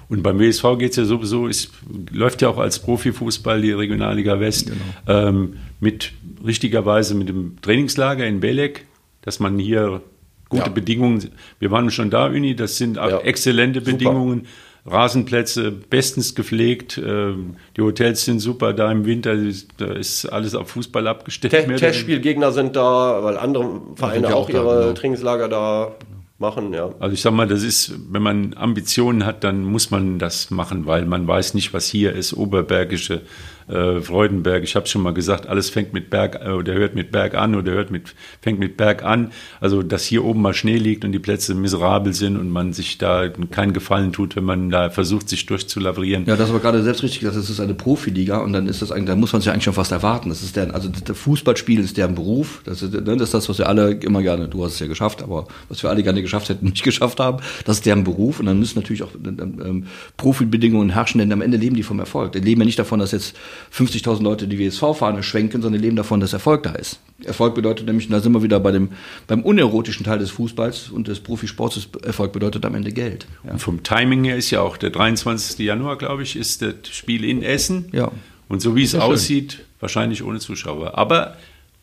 Und 0.10 0.24
beim 0.24 0.40
WSV 0.40 0.64
geht 0.80 0.92
es 0.92 0.96
ja 0.98 1.04
sowieso, 1.06 1.48
es 1.48 1.70
läuft 2.12 2.42
ja 2.42 2.48
auch 2.50 2.58
als 2.60 2.80
Profifußball 2.80 3.62
die 3.62 3.72
Regionalliga 3.74 4.40
West 4.40 4.72
Genau. 5.06 5.28
ähm, 5.28 5.58
mit 5.80 6.14
richtigerweise 6.46 7.14
mit 7.16 7.28
dem 7.30 7.58
Trainingslager 7.62 8.26
in 8.26 8.40
Belek, 8.40 8.86
dass 9.22 9.40
man 9.40 9.60
hier 9.60 10.02
gute 10.50 10.64
Ja. 10.64 10.70
Bedingungen, 10.70 11.30
wir 11.60 11.72
waren 11.72 11.92
schon 11.92 12.10
da, 12.10 12.28
Uni, 12.28 12.56
das 12.56 12.78
sind 12.78 12.96
Ja. 12.96 13.20
exzellente 13.20 13.80
Super. 13.82 13.92
Bedingungen. 13.92 14.48
Rasenplätze 14.90 15.72
bestens 15.72 16.34
gepflegt, 16.34 16.98
ähm, 17.06 17.56
die 17.76 17.82
Hotels 17.82 18.24
sind 18.24 18.40
super, 18.40 18.72
da 18.72 18.90
im 18.90 19.06
Winter 19.06 19.36
da 19.76 19.86
ist 19.88 20.26
alles 20.28 20.56
auf 20.56 20.70
Fußball 20.70 21.06
abgestellt. 21.08 21.52
Te 21.52 21.76
Testspielgegner 21.76 22.54
sind 22.54 22.78
da, 22.78 23.22
weil 23.22 23.38
andere 23.38 23.82
Vereine 23.96 24.34
auch, 24.34 24.46
auch 24.46 24.50
ihre 24.50 24.64
da, 24.64 24.82
genau. 24.84 24.94
Trainingslager 24.94 25.50
da 25.50 25.92
machen, 26.40 26.74
ja. 26.74 26.94
Also 27.00 27.14
ich 27.14 27.22
sag 27.22 27.34
mal, 27.34 27.48
das 27.48 27.64
ist, 27.64 27.94
wenn 28.12 28.22
man 28.22 28.54
Ambitionen 28.56 29.26
hat, 29.26 29.44
dann 29.44 29.64
muss 29.64 29.92
man 29.92 30.20
das 30.20 30.52
machen, 30.52 30.86
weil 30.86 31.06
man 31.06 31.28
weiß 31.28 31.54
nicht, 31.54 31.74
was 31.74 31.88
hier 31.88 32.14
ist, 32.14 32.34
oberbergische 32.34 33.22
äh, 33.68 34.02
Freudenberg. 34.02 34.64
Ich 34.64 34.76
habe 34.76 34.88
schon 34.88 35.02
mal 35.02 35.14
gesagt, 35.14 35.48
alles 35.48 35.70
fängt 35.70 35.94
mit 35.94 36.10
Berg 36.10 36.40
äh, 36.44 36.52
oder 36.52 36.74
hört 36.74 36.96
mit 36.96 37.12
Berg 37.12 37.36
an 37.36 37.56
oder 37.56 37.74
hört 37.74 37.92
mit 37.92 38.16
fängt 38.42 38.60
mit 38.60 38.78
Berg 38.78 39.04
an. 39.04 39.32
Also 39.60 39.84
dass 39.84 40.06
hier 40.06 40.24
oben 40.24 40.42
mal 40.42 40.54
Schnee 40.54 40.78
liegt 40.78 41.04
und 41.06 41.12
die 41.12 41.20
Plätze 41.20 41.54
miserabel 41.56 42.14
sind 42.14 42.38
und 42.38 42.50
man 42.50 42.74
sich 42.74 42.98
da 42.98 43.28
keinen 43.52 43.74
Gefallen 43.74 44.14
tut, 44.14 44.36
wenn 44.36 44.46
man 44.46 44.70
da 44.70 44.90
versucht, 44.90 45.30
sich 45.30 45.46
durchzulavrieren. 45.46 46.26
Ja, 46.26 46.36
das 46.36 46.52
war 46.54 46.60
gerade 46.60 46.82
selbst 46.84 47.04
richtig. 47.04 47.22
Das 47.22 47.36
ist 47.36 47.60
eine 47.60 47.74
Profiliga 47.74 48.40
und 48.40 48.54
dann 48.54 48.68
ist 48.68 48.82
das 48.82 48.92
eigentlich, 48.92 49.08
da 49.08 49.16
muss 49.16 49.34
man 49.34 49.42
sich 49.42 49.52
eigentlich 49.52 49.66
schon 49.66 49.74
fast 49.74 49.92
erwarten. 49.92 50.30
Das 50.30 50.44
ist 50.44 50.56
der, 50.56 50.74
also 50.74 50.90
der 50.90 51.16
Fußballspiel 51.16 51.80
ist 51.82 51.98
deren 51.98 52.16
Beruf. 52.16 52.62
Das 52.66 52.82
ist, 52.82 52.94
ne, 52.94 53.02
das 53.02 53.22
ist 53.22 53.34
das, 53.34 53.50
was 53.50 53.58
wir 53.58 53.68
alle 53.68 53.92
immer 53.92 54.22
gerne. 54.22 54.48
Du 54.48 54.64
hast 54.64 54.74
es 54.74 54.80
ja 54.80 54.88
geschafft, 54.88 55.24
aber 55.24 55.48
was 55.70 55.84
wir 55.84 55.90
alle 55.90 56.04
gerne 56.04 56.22
geschafft 56.22 56.50
hätten, 56.50 56.66
nicht 56.70 56.84
geschafft 56.84 57.20
haben. 57.20 57.40
Das 57.66 57.78
ist 57.78 57.86
deren 57.86 58.04
Beruf 58.04 58.40
und 58.40 58.46
dann 58.46 58.60
müssen 58.60 58.80
natürlich 58.80 59.04
auch 59.04 59.12
ähm, 59.26 59.88
Profibedingungen 60.16 60.92
herrschen, 60.92 61.20
denn 61.20 61.32
am 61.32 61.42
Ende 61.42 61.58
leben 61.58 61.76
die 61.76 61.84
vom 61.84 62.00
Erfolg. 62.00 62.32
Die 62.32 62.40
leben 62.40 62.62
ja 62.62 62.66
nicht 62.66 62.80
davon, 62.80 63.00
dass 63.00 63.12
jetzt 63.12 63.36
50.000 63.74 64.24
Leute 64.24 64.48
die 64.48 64.60
WSV-Fahne 64.60 65.24
schwenken, 65.24 65.62
sondern 65.62 65.82
leben 65.82 65.96
davon, 65.96 66.20
dass 66.20 66.34
Erfolg 66.34 66.64
da 66.64 66.72
ist. 66.72 67.00
Erfolg 67.24 67.56
bedeutet 67.56 67.88
nämlich, 67.88 68.08
da 68.10 68.20
sind 68.20 68.34
wir 68.34 68.44
wieder 68.44 68.60
bei 68.60 68.72
dem, 68.72 68.90
beim 69.28 69.42
unerotischen 69.42 70.06
Teil 70.06 70.20
des 70.20 70.30
Fußballs 70.32 70.90
und 70.90 71.08
des 71.08 71.20
Profisports, 71.20 71.90
Erfolg 72.04 72.32
bedeutet 72.32 72.66
am 72.66 72.76
Ende 72.76 72.92
Geld. 72.92 73.28
Ja. 73.44 73.58
vom 73.58 73.84
Timing 73.84 74.24
her 74.24 74.38
ist 74.38 74.52
ja 74.52 74.62
auch 74.62 74.78
der 74.78 74.92
23. 74.92 75.60
Januar, 75.60 75.98
glaube 75.98 76.24
ich, 76.24 76.36
ist 76.36 76.62
das 76.62 76.76
Spiel 76.92 77.24
in 77.24 77.44
Essen. 77.44 77.90
Ja. 77.92 78.12
Und 78.48 78.62
so 78.62 78.76
wie 78.76 78.84
es 78.84 78.96
aussieht, 78.96 79.54
schön. 79.54 79.66
wahrscheinlich 79.80 80.24
ohne 80.24 80.40
Zuschauer. 80.40 80.98
Aber 80.98 81.36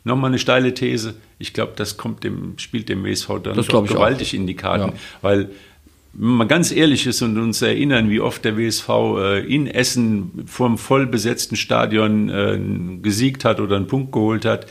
nochmal 0.05 0.31
eine 0.31 0.39
steile 0.39 0.73
These. 0.73 1.15
Ich 1.39 1.53
glaube, 1.53 1.73
das 1.77 1.97
kommt 1.97 2.25
dem, 2.25 2.59
spielt 2.59 2.89
dem 2.89 3.05
WSV 3.05 3.29
dann 3.43 3.57
gewaltig 3.57 4.29
auch. 4.29 4.35
in 4.35 4.47
die 4.47 4.55
Karten, 4.55 4.93
ja. 4.93 4.99
weil 5.21 5.51
wenn 6.17 6.37
man 6.37 6.49
ganz 6.49 6.71
ehrlich 6.71 7.07
ist 7.07 7.23
und 7.23 7.37
uns 7.39 7.61
erinnern, 7.61 8.09
wie 8.09 8.21
oft 8.21 8.45
der 8.45 8.57
WSV 8.57 8.89
äh, 8.89 9.41
in 9.41 9.67
Essen 9.67 10.45
vor 10.47 10.67
einem 10.67 10.79
voll 10.79 11.07
besetzten 11.07 11.57
Stadion 11.57 12.29
äh, 12.29 12.59
gesiegt 13.03 13.45
hat 13.45 13.61
oder 13.61 13.77
einen 13.77 13.89
Punkt 13.89 14.13
geholt 14.13 14.45
hat, 14.45 14.67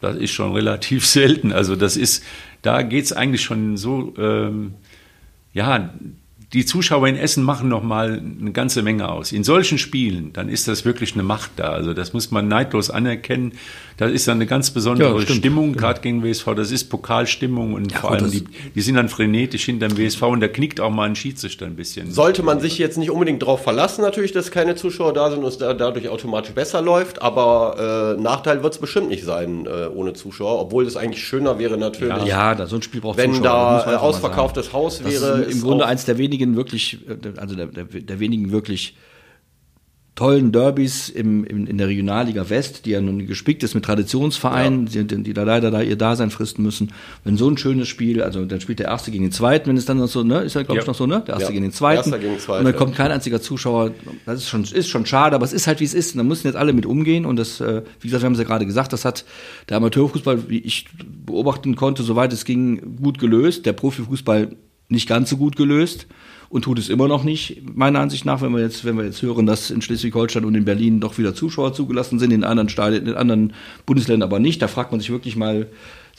das 0.00 0.16
ist 0.16 0.32
schon 0.32 0.52
relativ 0.52 1.06
selten. 1.06 1.52
Also 1.52 1.76
das 1.76 1.96
ist, 1.96 2.24
da 2.62 2.82
geht 2.82 3.04
es 3.04 3.12
eigentlich 3.12 3.42
schon 3.42 3.76
so, 3.76 4.14
ähm, 4.18 4.74
ja, 5.52 5.90
die 6.52 6.64
Zuschauer 6.64 7.08
in 7.08 7.16
Essen 7.16 7.42
machen 7.42 7.68
noch 7.68 7.82
mal 7.82 8.22
eine 8.40 8.52
ganze 8.52 8.82
Menge 8.82 9.08
aus. 9.08 9.32
In 9.32 9.44
solchen 9.44 9.78
Spielen, 9.78 10.32
dann 10.32 10.48
ist 10.48 10.68
das 10.68 10.84
wirklich 10.84 11.14
eine 11.14 11.22
Macht 11.22 11.52
da. 11.56 11.70
Also 11.70 11.92
das 11.92 12.12
muss 12.12 12.30
man 12.30 12.48
neidlos 12.48 12.90
anerkennen. 12.90 13.52
Da 13.96 14.06
ist 14.06 14.28
dann 14.28 14.36
eine 14.36 14.46
ganz 14.46 14.70
besondere 14.70 15.18
ja, 15.20 15.26
Stimmung, 15.26 15.72
genau. 15.72 15.86
gerade 15.86 16.00
gegen 16.02 16.22
WSV. 16.22 16.54
Das 16.54 16.70
ist 16.70 16.84
Pokalstimmung 16.84 17.72
und 17.72 17.92
ja, 17.92 17.98
vor 17.98 18.12
allem 18.12 18.30
die, 18.30 18.44
die 18.74 18.80
sind 18.82 18.96
dann 18.96 19.08
frenetisch 19.08 19.64
hinterm 19.64 19.96
WSV 19.96 20.22
und 20.22 20.40
da 20.40 20.48
knickt 20.48 20.80
auch 20.80 20.90
mal 20.90 21.08
ein 21.08 21.16
Schiedsrichter 21.16 21.64
ein 21.64 21.76
bisschen. 21.76 22.10
Sollte 22.10 22.42
man 22.42 22.60
sich 22.60 22.76
jetzt 22.76 22.98
nicht 22.98 23.10
unbedingt 23.10 23.40
darauf 23.40 23.62
verlassen, 23.62 24.02
natürlich, 24.02 24.32
dass 24.32 24.50
keine 24.50 24.74
Zuschauer 24.74 25.14
da 25.14 25.30
sind 25.30 25.40
und 25.40 25.46
es 25.46 25.56
dadurch 25.56 26.10
automatisch 26.10 26.52
besser 26.52 26.82
läuft, 26.82 27.22
aber 27.22 28.16
äh, 28.18 28.20
Nachteil 28.20 28.62
wird 28.62 28.74
es 28.74 28.78
bestimmt 28.78 29.08
nicht 29.08 29.24
sein 29.24 29.66
äh, 29.66 29.86
ohne 29.86 30.12
Zuschauer, 30.12 30.60
obwohl 30.60 30.84
es 30.84 30.96
eigentlich 30.96 31.24
schöner 31.24 31.58
wäre 31.58 31.78
natürlich. 31.78 32.26
Ja, 32.26 32.52
ja 32.52 32.66
so 32.66 32.76
ein 32.76 32.82
Spiel 32.82 33.00
braucht 33.00 33.16
wenn 33.16 33.32
Zuschauer. 33.32 33.82
Wenn 33.86 33.92
da 33.92 33.98
ausverkauftes 33.98 34.74
Haus 34.74 34.98
das 34.98 35.10
wäre. 35.10 35.42
Ist 35.42 35.54
im 35.54 35.62
Grunde 35.62 35.86
eins 35.86 36.04
der 36.04 36.18
wenigen 36.18 36.54
wirklich, 36.54 36.98
äh, 37.08 37.38
also 37.38 37.54
der, 37.54 37.66
der, 37.66 37.84
der 37.84 38.20
wenigen 38.20 38.52
wirklich 38.52 38.94
tollen 40.16 40.50
Derbys 40.50 41.10
im, 41.10 41.44
im, 41.44 41.66
in 41.66 41.76
der 41.76 41.88
Regionalliga 41.88 42.48
West, 42.48 42.86
die 42.86 42.90
ja 42.90 43.02
nun 43.02 43.26
gespickt 43.26 43.62
ist 43.62 43.74
mit 43.74 43.84
Traditionsvereinen, 43.84 44.86
ja. 44.86 45.02
die, 45.02 45.22
die, 45.22 45.34
da 45.34 45.42
leider 45.42 45.70
da 45.70 45.82
ihr 45.82 45.96
Dasein 45.96 46.30
fristen 46.30 46.62
müssen. 46.62 46.92
Wenn 47.22 47.36
so 47.36 47.48
ein 47.48 47.58
schönes 47.58 47.86
Spiel, 47.86 48.22
also 48.22 48.46
dann 48.46 48.62
spielt 48.62 48.78
der 48.78 48.86
Erste 48.86 49.10
gegen 49.10 49.24
den 49.24 49.32
Zweiten, 49.32 49.68
wenn 49.68 49.76
es 49.76 49.84
dann 49.84 49.98
noch 49.98 50.08
so, 50.08 50.24
ne, 50.24 50.40
ist 50.40 50.54
ja 50.54 50.62
glaube 50.62 50.80
ich 50.80 50.86
noch 50.86 50.94
so, 50.94 51.06
ne, 51.06 51.22
der 51.26 51.34
Erste 51.34 51.44
ja. 51.44 51.50
gegen 51.52 51.64
den 51.64 51.72
Zweiten. 51.72 52.10
Erster 52.10 52.18
gegen 52.18 52.38
Zweite, 52.38 52.60
und 52.60 52.64
dann 52.64 52.76
kommt 52.76 52.96
kein 52.96 53.12
einziger 53.12 53.42
Zuschauer. 53.42 53.92
Das 54.24 54.38
ist 54.38 54.48
schon, 54.48 54.64
ist 54.64 54.88
schon 54.88 55.04
schade, 55.04 55.36
aber 55.36 55.44
es 55.44 55.52
ist 55.52 55.66
halt 55.66 55.80
wie 55.80 55.84
es 55.84 55.92
ist. 55.92 56.14
Und 56.14 56.18
da 56.18 56.24
müssen 56.24 56.46
jetzt 56.46 56.56
alle 56.56 56.72
mit 56.72 56.86
umgehen 56.86 57.26
und 57.26 57.36
das, 57.36 57.60
äh, 57.60 57.82
wie 58.00 58.08
gesagt, 58.08 58.22
wir 58.22 58.26
haben 58.26 58.32
es 58.32 58.38
ja 58.38 58.46
gerade 58.46 58.64
gesagt, 58.64 58.94
das 58.94 59.04
hat 59.04 59.26
der 59.68 59.76
Amateurfußball, 59.76 60.48
wie 60.48 60.60
ich 60.60 60.86
beobachten 61.26 61.76
konnte, 61.76 62.02
soweit 62.02 62.32
es 62.32 62.46
ging, 62.46 62.96
gut 62.96 63.18
gelöst. 63.18 63.66
Der 63.66 63.74
Profifußball 63.74 64.56
nicht 64.88 65.08
ganz 65.08 65.28
so 65.28 65.36
gut 65.36 65.56
gelöst 65.56 66.06
und 66.48 66.62
tut 66.62 66.78
es 66.78 66.88
immer 66.88 67.08
noch 67.08 67.24
nicht, 67.24 67.62
meiner 67.74 68.00
Ansicht 68.00 68.24
nach, 68.24 68.40
wenn 68.40 68.52
wir 68.52 68.60
jetzt, 68.60 68.84
wenn 68.84 68.96
wir 68.96 69.04
jetzt 69.04 69.22
hören, 69.22 69.46
dass 69.46 69.70
in 69.70 69.82
Schleswig-Holstein 69.82 70.44
und 70.44 70.54
in 70.54 70.64
Berlin 70.64 71.00
doch 71.00 71.18
wieder 71.18 71.34
Zuschauer 71.34 71.72
zugelassen 71.72 72.18
sind, 72.18 72.32
in 72.32 72.44
anderen 72.44 72.68
Stadien, 72.68 73.06
in 73.06 73.14
anderen 73.14 73.52
Bundesländern 73.84 74.28
aber 74.28 74.38
nicht. 74.38 74.62
Da 74.62 74.68
fragt 74.68 74.92
man 74.92 75.00
sich 75.00 75.10
wirklich 75.10 75.36
mal, 75.36 75.66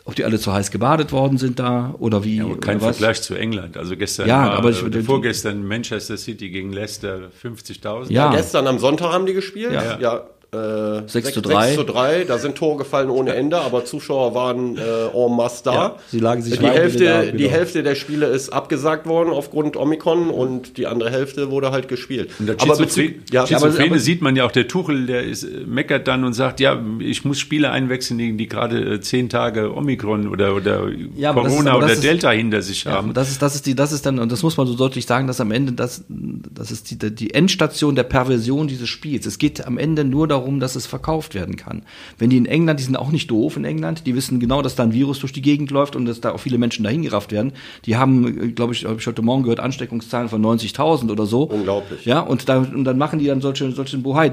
ob 0.06 0.16
die 0.16 0.24
alle 0.24 0.40
zu 0.40 0.54
heiß 0.54 0.72
gebadet 0.72 1.12
worden 1.12 1.38
sind 1.38 1.60
da 1.60 1.94
oder 2.00 2.24
wie. 2.24 2.38
Ja, 2.38 2.46
kein 2.62 2.80
Vergleich 2.80 3.22
zu 3.22 3.36
England. 3.36 3.78
Also 3.78 3.98
gestern, 3.98 4.28
ja, 4.28 4.44
war, 4.44 4.52
aber 4.54 4.70
ich, 4.70 4.82
äh, 4.82 5.02
vorgestern 5.02 5.68
Manchester 5.68 6.18
City 6.18 6.50
gegen 6.50 6.72
Leicester 6.72 7.30
50.000. 7.44 8.12
Ja. 8.12 8.32
ja. 8.32 8.36
gestern 8.36 8.68
am 8.68 8.80
Sonntag 8.80 9.12
haben 9.12 9.26
die 9.26 9.34
gespielt. 9.34 9.74
Ja. 9.74 10.00
ja. 10.00 10.28
Äh, 10.54 11.02
6, 11.08 11.12
6, 11.12 11.34
zu 11.34 11.42
3. 11.42 11.66
6 11.66 11.76
zu 11.76 11.84
3, 11.84 12.24
da 12.24 12.38
sind 12.38 12.56
Tore 12.56 12.78
gefallen 12.78 13.10
ohne 13.10 13.36
Ende, 13.36 13.60
aber 13.60 13.84
Zuschauer 13.84 14.34
waren 14.34 14.78
äh, 14.78 14.82
en 14.82 15.36
masse 15.36 15.66
da. 15.66 15.74
Ja, 15.74 15.96
sie 16.10 16.20
lagen 16.20 16.42
sich 16.42 16.58
die 16.58 16.66
Hälfte, 16.66 17.04
da, 17.04 17.22
genau. 17.26 17.38
die 17.38 17.50
Hälfte 17.50 17.84
der 17.84 17.96
Spiele 17.96 18.28
ist 18.28 18.54
abgesagt 18.54 19.08
worden 19.08 19.30
aufgrund 19.30 19.76
Omikron 19.76 20.30
und 20.30 20.78
die 20.78 20.88
andere 20.88 21.12
Hälfte 21.12 21.52
wurde 21.52 21.72
halt 21.72 21.90
gespielt. 21.90 22.30
Und 22.40 22.50
aber 22.50 22.78
Schizophren 22.78 23.26
ja, 23.30 23.46
Schizophrene 23.46 23.90
aber, 23.90 24.00
sieht 24.00 24.22
man 24.22 24.38
ja 24.38 24.46
auch, 24.46 24.52
der 24.54 24.70
Tuchel, 24.70 25.06
der 25.06 25.24
ist, 25.24 25.46
meckert 25.66 26.08
dann 26.08 26.24
und 26.24 26.32
sagt, 26.32 26.62
ja, 26.62 26.82
ich 27.00 27.26
muss 27.26 27.40
Spiele 27.40 27.72
einwechseln, 27.72 28.18
die, 28.18 28.38
die 28.38 28.48
gerade 28.48 28.94
äh, 28.94 29.02
zehn 29.02 29.28
Tage 29.28 29.76
Omikron 29.76 30.30
oder, 30.30 30.56
oder 30.56 30.88
ja, 31.18 31.34
Corona 31.34 31.72
ist, 31.72 31.78
oder 31.78 31.92
ist, 31.92 32.04
Delta 32.06 32.32
hinter 32.32 32.62
sich 32.62 32.86
ja, 32.86 32.94
haben. 32.94 33.14
Das 33.14 33.30
ist, 33.30 33.42
das 33.42 33.54
ist 33.54 33.66
die, 33.66 33.76
das 33.76 33.92
ist 33.92 34.06
dann, 34.06 34.18
und 34.18 34.32
das 34.32 34.44
muss 34.44 34.56
man 34.56 34.66
so 34.66 34.76
deutlich 34.76 35.06
sagen, 35.06 35.28
dass 35.28 35.42
am 35.42 35.52
Ende 35.52 35.74
das, 35.74 36.06
das 36.08 36.72
ist 36.72 36.90
die, 36.90 37.14
die 37.14 37.34
Endstation 37.34 37.96
der 37.98 38.04
Perversion 38.04 38.70
dieses 38.70 38.88
Spiels. 38.88 39.26
Es 39.26 39.40
geht 39.40 39.68
am 39.68 39.78
Ende 39.78 40.06
nur 40.06 40.26
darum, 40.26 40.37
dass 40.60 40.76
es 40.76 40.86
verkauft 40.86 41.36
werden 41.36 41.56
kann. 41.56 41.84
Wenn 42.18 42.30
die 42.30 42.38
in 42.38 42.46
England, 42.46 42.80
die 42.80 42.84
sind 42.84 42.96
auch 42.96 43.12
nicht 43.12 43.32
doof 43.32 43.58
in 43.58 43.66
England, 43.66 44.06
die 44.06 44.16
wissen 44.16 44.40
genau, 44.40 44.62
dass 44.62 44.76
da 44.76 44.84
ein 44.84 44.94
Virus 44.94 45.20
durch 45.20 45.34
die 45.34 45.42
Gegend 45.42 45.72
läuft 45.72 45.96
und 45.96 46.06
dass 46.06 46.22
da 46.22 46.32
auch 46.32 46.40
viele 46.40 46.58
Menschen 46.58 46.84
dahin 46.84 47.02
gerafft 47.02 47.32
werden. 47.32 47.54
Die 47.86 47.98
haben, 47.98 48.56
glaube 48.56 48.74
ich, 48.74 48.86
habe 48.86 49.00
ich 49.00 49.08
heute 49.08 49.22
Morgen 49.22 49.44
gehört, 49.44 49.60
Ansteckungszahlen 49.60 50.30
von 50.30 50.44
90.000 50.44 51.12
oder 51.12 51.26
so. 51.26 51.44
Unglaublich. 51.44 52.06
Ja, 52.06 52.20
und, 52.20 52.50
da, 52.50 52.60
und 52.60 52.84
dann 52.84 52.98
machen 52.98 53.20
die 53.20 53.26
dann 53.26 53.42
solche, 53.42 53.72
solche 53.72 53.98
Bohai. 53.98 54.30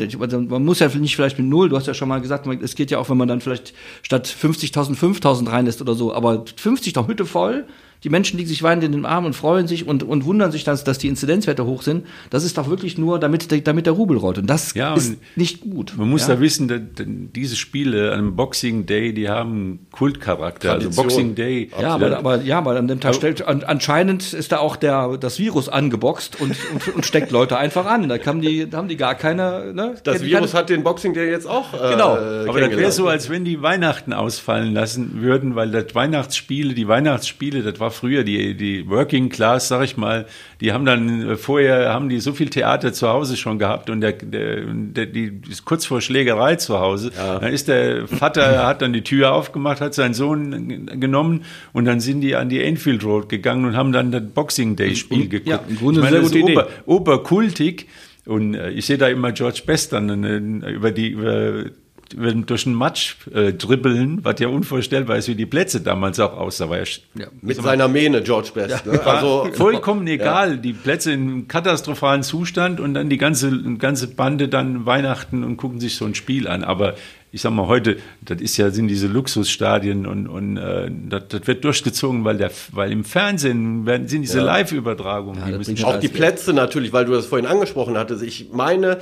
Man 0.49 0.65
muss 0.65 0.81
ja 0.81 0.89
nicht 0.89 1.17
vielleicht 1.17 1.39
mit 1.39 1.47
Null, 1.47 1.69
du 1.69 1.77
hast 1.77 1.87
ja 1.87 1.95
schon 1.95 2.09
mal 2.09 2.21
gesagt, 2.21 2.47
es 2.63 2.75
geht 2.75 2.91
ja 2.91 2.99
auch, 2.99 3.09
wenn 3.09 3.17
man 3.17 3.29
dann 3.29 3.41
vielleicht 3.41 3.75
statt 4.03 4.27
50.000 4.27 4.97
5.000 4.97 5.51
reinlässt 5.51 5.81
oder 5.81 5.95
so, 5.95 6.15
aber 6.15 6.45
50 6.57 6.93
doch 6.93 7.09
Hütte 7.09 7.27
voll, 7.27 7.67
die 8.05 8.11
Menschen 8.11 8.37
liegen 8.37 8.49
sich 8.49 8.63
weinend 8.63 8.85
in 8.85 8.93
den 8.93 9.07
Armen 9.07 9.29
und 9.29 9.33
freuen 9.33 9.67
sich 9.67 9.89
und, 9.89 10.03
und 10.03 10.27
wundern 10.27 10.53
sich, 10.53 10.63
dass, 10.63 10.85
dass 10.85 10.99
die 10.99 11.09
Inzidenzwerte 11.09 11.65
hoch 11.65 11.81
sind. 11.81 12.07
Das 12.29 12.45
ist 12.45 12.59
doch 12.59 12.69
wirklich 12.69 12.99
nur, 12.99 13.19
damit, 13.19 13.51
der, 13.51 13.63
damit 13.63 13.87
der 13.87 13.95
Rubel 13.95 14.19
rollt. 14.19 14.37
Und 14.37 14.47
das 14.47 14.75
ja, 14.75 14.95
ist 14.95 15.09
und 15.09 15.19
nicht 15.37 15.63
gut. 15.63 15.95
Man 15.97 16.11
muss 16.11 16.29
ja? 16.29 16.35
da 16.35 16.41
wissen, 16.41 16.69
dass, 16.69 16.81
diese 16.99 17.57
Spiele 17.57 18.13
an 18.13 18.37
Boxing 18.37 18.85
Day, 18.85 19.15
die 19.15 19.31
haben 19.31 19.87
Kultcharakter. 19.91 20.73
Also 20.73 20.91
Tradition. 20.91 21.05
Also 21.07 21.17
Boxing 21.17 21.35
Day. 21.35 21.71
Ja, 21.81 21.95
aber, 21.95 22.19
aber, 22.19 22.43
ja, 22.43 22.59
aber 22.59 22.77
an 22.77 22.89
dem 22.89 23.01
Tag 23.01 23.15
stellt, 23.15 23.41
an, 23.47 23.65
anscheinend 23.65 24.35
ist 24.35 24.53
da 24.53 24.59
auch 24.59 24.77
der, 24.77 25.17
das 25.17 25.39
Virus 25.39 25.71
angeboxt 25.71 26.39
und, 26.39 26.55
und, 26.75 26.95
und 26.97 27.07
steckt 27.07 27.31
Leute 27.31 27.57
einfach 27.57 27.87
an. 27.87 28.07
Da, 28.11 28.19
haben 28.27 28.43
die, 28.43 28.69
da 28.69 28.77
haben 28.77 28.89
die 28.89 28.99
gar 28.99 29.15
keine. 29.15 29.73
Ne, 29.73 29.95
das 30.05 30.23
Virus 30.23 30.53
keine, 30.53 30.61
hat 30.61 30.69
den 30.69 30.83
Boxing 30.83 31.15
Day 31.15 31.31
jetzt 31.31 31.47
auch. 31.47 31.73
Äh, 31.73 31.93
genau. 31.93 32.19
Aber 32.49 32.61
das 32.61 32.71
wäre 32.77 32.93
so, 32.93 33.09
als 33.09 33.31
wenn 33.31 33.47
die 33.47 33.63
Weihnachten 33.63 34.13
ausfallen 34.13 34.75
lassen 34.75 35.23
würden, 35.23 35.57
weil 35.57 35.71
das 35.71 35.95
Weihnachtsspiele, 35.95 36.75
die 36.75 36.87
Weihnachtsspiele, 36.87 37.63
das 37.63 37.81
war 37.81 37.94
früher 37.95 38.25
die, 38.25 38.55
die 38.55 38.89
Working 38.89 39.29
Class, 39.29 39.69
sag 39.69 39.85
ich 39.85 39.97
mal, 39.97 40.27
die 40.61 40.73
haben 40.73 40.85
dann 40.85 41.31
äh, 41.31 41.37
vorher, 41.37 41.93
haben 41.93 42.09
die 42.09 42.21
so 42.21 42.33
viel 42.33 42.51
Theater 42.51 42.93
zu 42.93 43.09
Hause 43.09 43.37
schon 43.37 43.59
gehabt 43.59 43.91
und 43.91 44.01
der, 44.01 44.13
der, 44.13 45.07
die 45.07 45.41
ist 45.49 45.65
kurz 45.65 45.87
vor 45.87 46.01
Schlägerei 46.01 46.57
zu 46.57 46.79
Hause. 46.79 47.13
Ja. 47.17 47.39
Dann 47.39 47.53
ist 47.53 47.69
der 47.69 48.07
Vater, 48.07 48.67
hat 48.67 48.83
dann 48.83 48.93
die 48.93 49.03
Tür 49.03 49.33
aufgemacht, 49.33 49.81
hat 49.81 49.95
seinen 49.95 50.15
Sohn 50.15 50.87
genommen 51.01 51.45
und 51.73 51.85
dann 51.85 52.01
sind 52.01 52.21
die 52.21 52.37
an 52.37 52.49
die 52.49 52.63
Enfield 52.63 53.05
Road 53.05 53.29
gegangen 53.29 53.65
und 53.65 53.77
haben 53.77 53.93
dann 53.93 54.13
das 54.13 54.23
Boxing 54.23 54.77
Day 54.77 54.95
Spiel 54.97 55.29
geguckt. 55.29 55.49
Ja, 55.49 55.61
im 55.69 55.77
Grunde 55.77 56.01
ich 56.01 56.05
meine, 56.05 56.17
sehr 56.17 56.23
gute 56.23 56.39
Idee. 56.39 56.53
Ober, 56.53 56.69
oberkultig. 56.87 57.87
Und 58.27 58.55
äh, 58.55 58.71
ich 58.71 58.87
sehe 58.87 58.99
da 58.99 59.09
immer 59.09 59.33
George 59.33 59.63
Best 59.67 59.93
dann 59.93 60.63
äh, 60.63 60.71
über 60.71 60.91
die 60.91 61.11
über 61.11 61.65
durch 62.11 62.67
einen 62.67 62.75
Matsch 62.75 63.17
äh, 63.33 63.53
dribbeln, 63.53 64.25
was 64.25 64.39
ja 64.39 64.49
unvorstellbar 64.49 65.17
ist, 65.17 65.29
wie 65.29 65.35
die 65.35 65.47
Plätze 65.47 65.81
damals 65.81 66.21
auch 66.21 66.37
aussahen. 66.37 66.71
War 66.71 66.79
ja, 66.79 66.85
ja, 67.19 67.27
mit 67.41 67.57
seiner 67.57 67.89
Mähne, 67.89 68.23
George 68.23 68.51
Best. 68.55 68.85
Ja, 68.87 68.93
ne? 68.93 69.07
Also 69.07 69.49
vollkommen 69.53 70.07
egal. 70.07 70.53
Ja. 70.53 70.57
Die 70.57 70.73
Plätze 70.73 71.13
in 71.13 71.49
katastrophalen 71.49 72.23
Zustand 72.23 72.81
und 72.81 72.95
dann 72.95 73.09
die 73.09 73.19
ganze, 73.19 73.77
ganze 73.79 74.09
Bande 74.09 74.49
dann 74.49 74.87
Weihnachten 74.87 75.45
und 75.45 75.57
gucken 75.57 75.81
sich 75.81 75.97
so 75.97 76.05
ein 76.05 76.15
Spiel 76.15 76.47
an. 76.47 76.63
Aber 76.65 76.95
ich 77.35 77.41
sag 77.41 77.53
mal, 77.53 77.67
heute, 77.67 77.97
das 78.21 78.41
ist 78.41 78.57
ja, 78.59 78.71
sind 78.71 78.87
diese 78.87 79.09
Luxusstadien 79.09 80.07
und, 80.07 80.29
und 80.29 80.57
äh, 80.57 80.89
das, 81.09 81.25
das 81.29 81.47
wird 81.49 81.65
durchgezogen, 81.65 82.25
weil, 82.25 82.37
der, 82.37 82.53
weil 82.71 82.93
im 82.93 83.03
Fernsehen 83.03 83.87
werden, 83.87 84.07
sind 84.07 84.23
diese 84.23 84.39
ja. 84.39 84.45
Live-Übertragungen. 84.45 85.41
Ja, 85.41 85.59
die 85.59 85.85
auch 85.85 85.99
die 85.99 86.09
Plätze 86.09 86.53
natürlich, 86.53 86.93
weil 86.93 87.07
du 87.07 87.13
das 87.13 87.27
vorhin 87.27 87.49
angesprochen 87.49 87.99
hattest. 87.99 88.23
Ich 88.23 88.51
meine, 88.53 88.99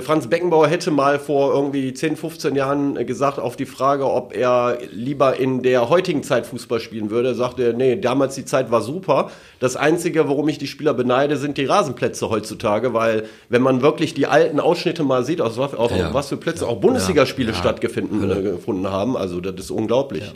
Franz 0.00 0.28
Beckenbauer 0.28 0.68
hätte 0.68 0.92
mal 0.92 1.18
vor 1.18 1.52
irgendwie 1.52 1.92
10, 1.92 2.16
15 2.16 2.54
Jahren 2.54 2.96
äh, 2.96 3.04
gesagt, 3.04 3.40
auf 3.40 3.56
die 3.56 3.66
Frage, 3.66 4.08
ob 4.08 4.34
er 4.34 4.78
lieber 4.92 5.36
in 5.36 5.62
der 5.62 5.88
heutigen 5.88 6.22
Zeit 6.22 6.46
Fußball 6.46 6.78
spielen 6.78 7.10
würde, 7.10 7.34
sagte 7.34 7.64
er, 7.64 7.72
nee, 7.72 7.96
damals 7.96 8.36
die 8.36 8.44
Zeit 8.44 8.70
war 8.70 8.80
super. 8.80 9.30
Das 9.58 9.74
Einzige, 9.74 10.28
worum 10.28 10.48
ich 10.48 10.58
die 10.58 10.68
Spieler 10.68 10.94
beneide, 10.94 11.36
sind 11.36 11.58
die 11.58 11.64
Rasenplätze 11.64 12.30
heutzutage, 12.30 12.94
weil 12.94 13.24
wenn 13.48 13.62
man 13.62 13.82
wirklich 13.82 14.14
die 14.14 14.26
alten 14.26 14.60
Ausschnitte 14.60 15.02
mal 15.02 15.24
sieht, 15.24 15.40
aus 15.40 15.58
was, 15.58 15.72
ja. 15.72 16.14
was 16.14 16.28
für 16.28 16.36
Plätze 16.36 16.64
ja. 16.64 16.70
auch 16.70 16.76
Bundesligaspiele 16.76 17.50
ja. 17.50 17.58
stattgefunden 17.58 18.84
äh, 18.84 18.88
haben, 18.88 19.16
also 19.16 19.40
das 19.40 19.56
ist 19.56 19.70
unglaublich. 19.72 20.32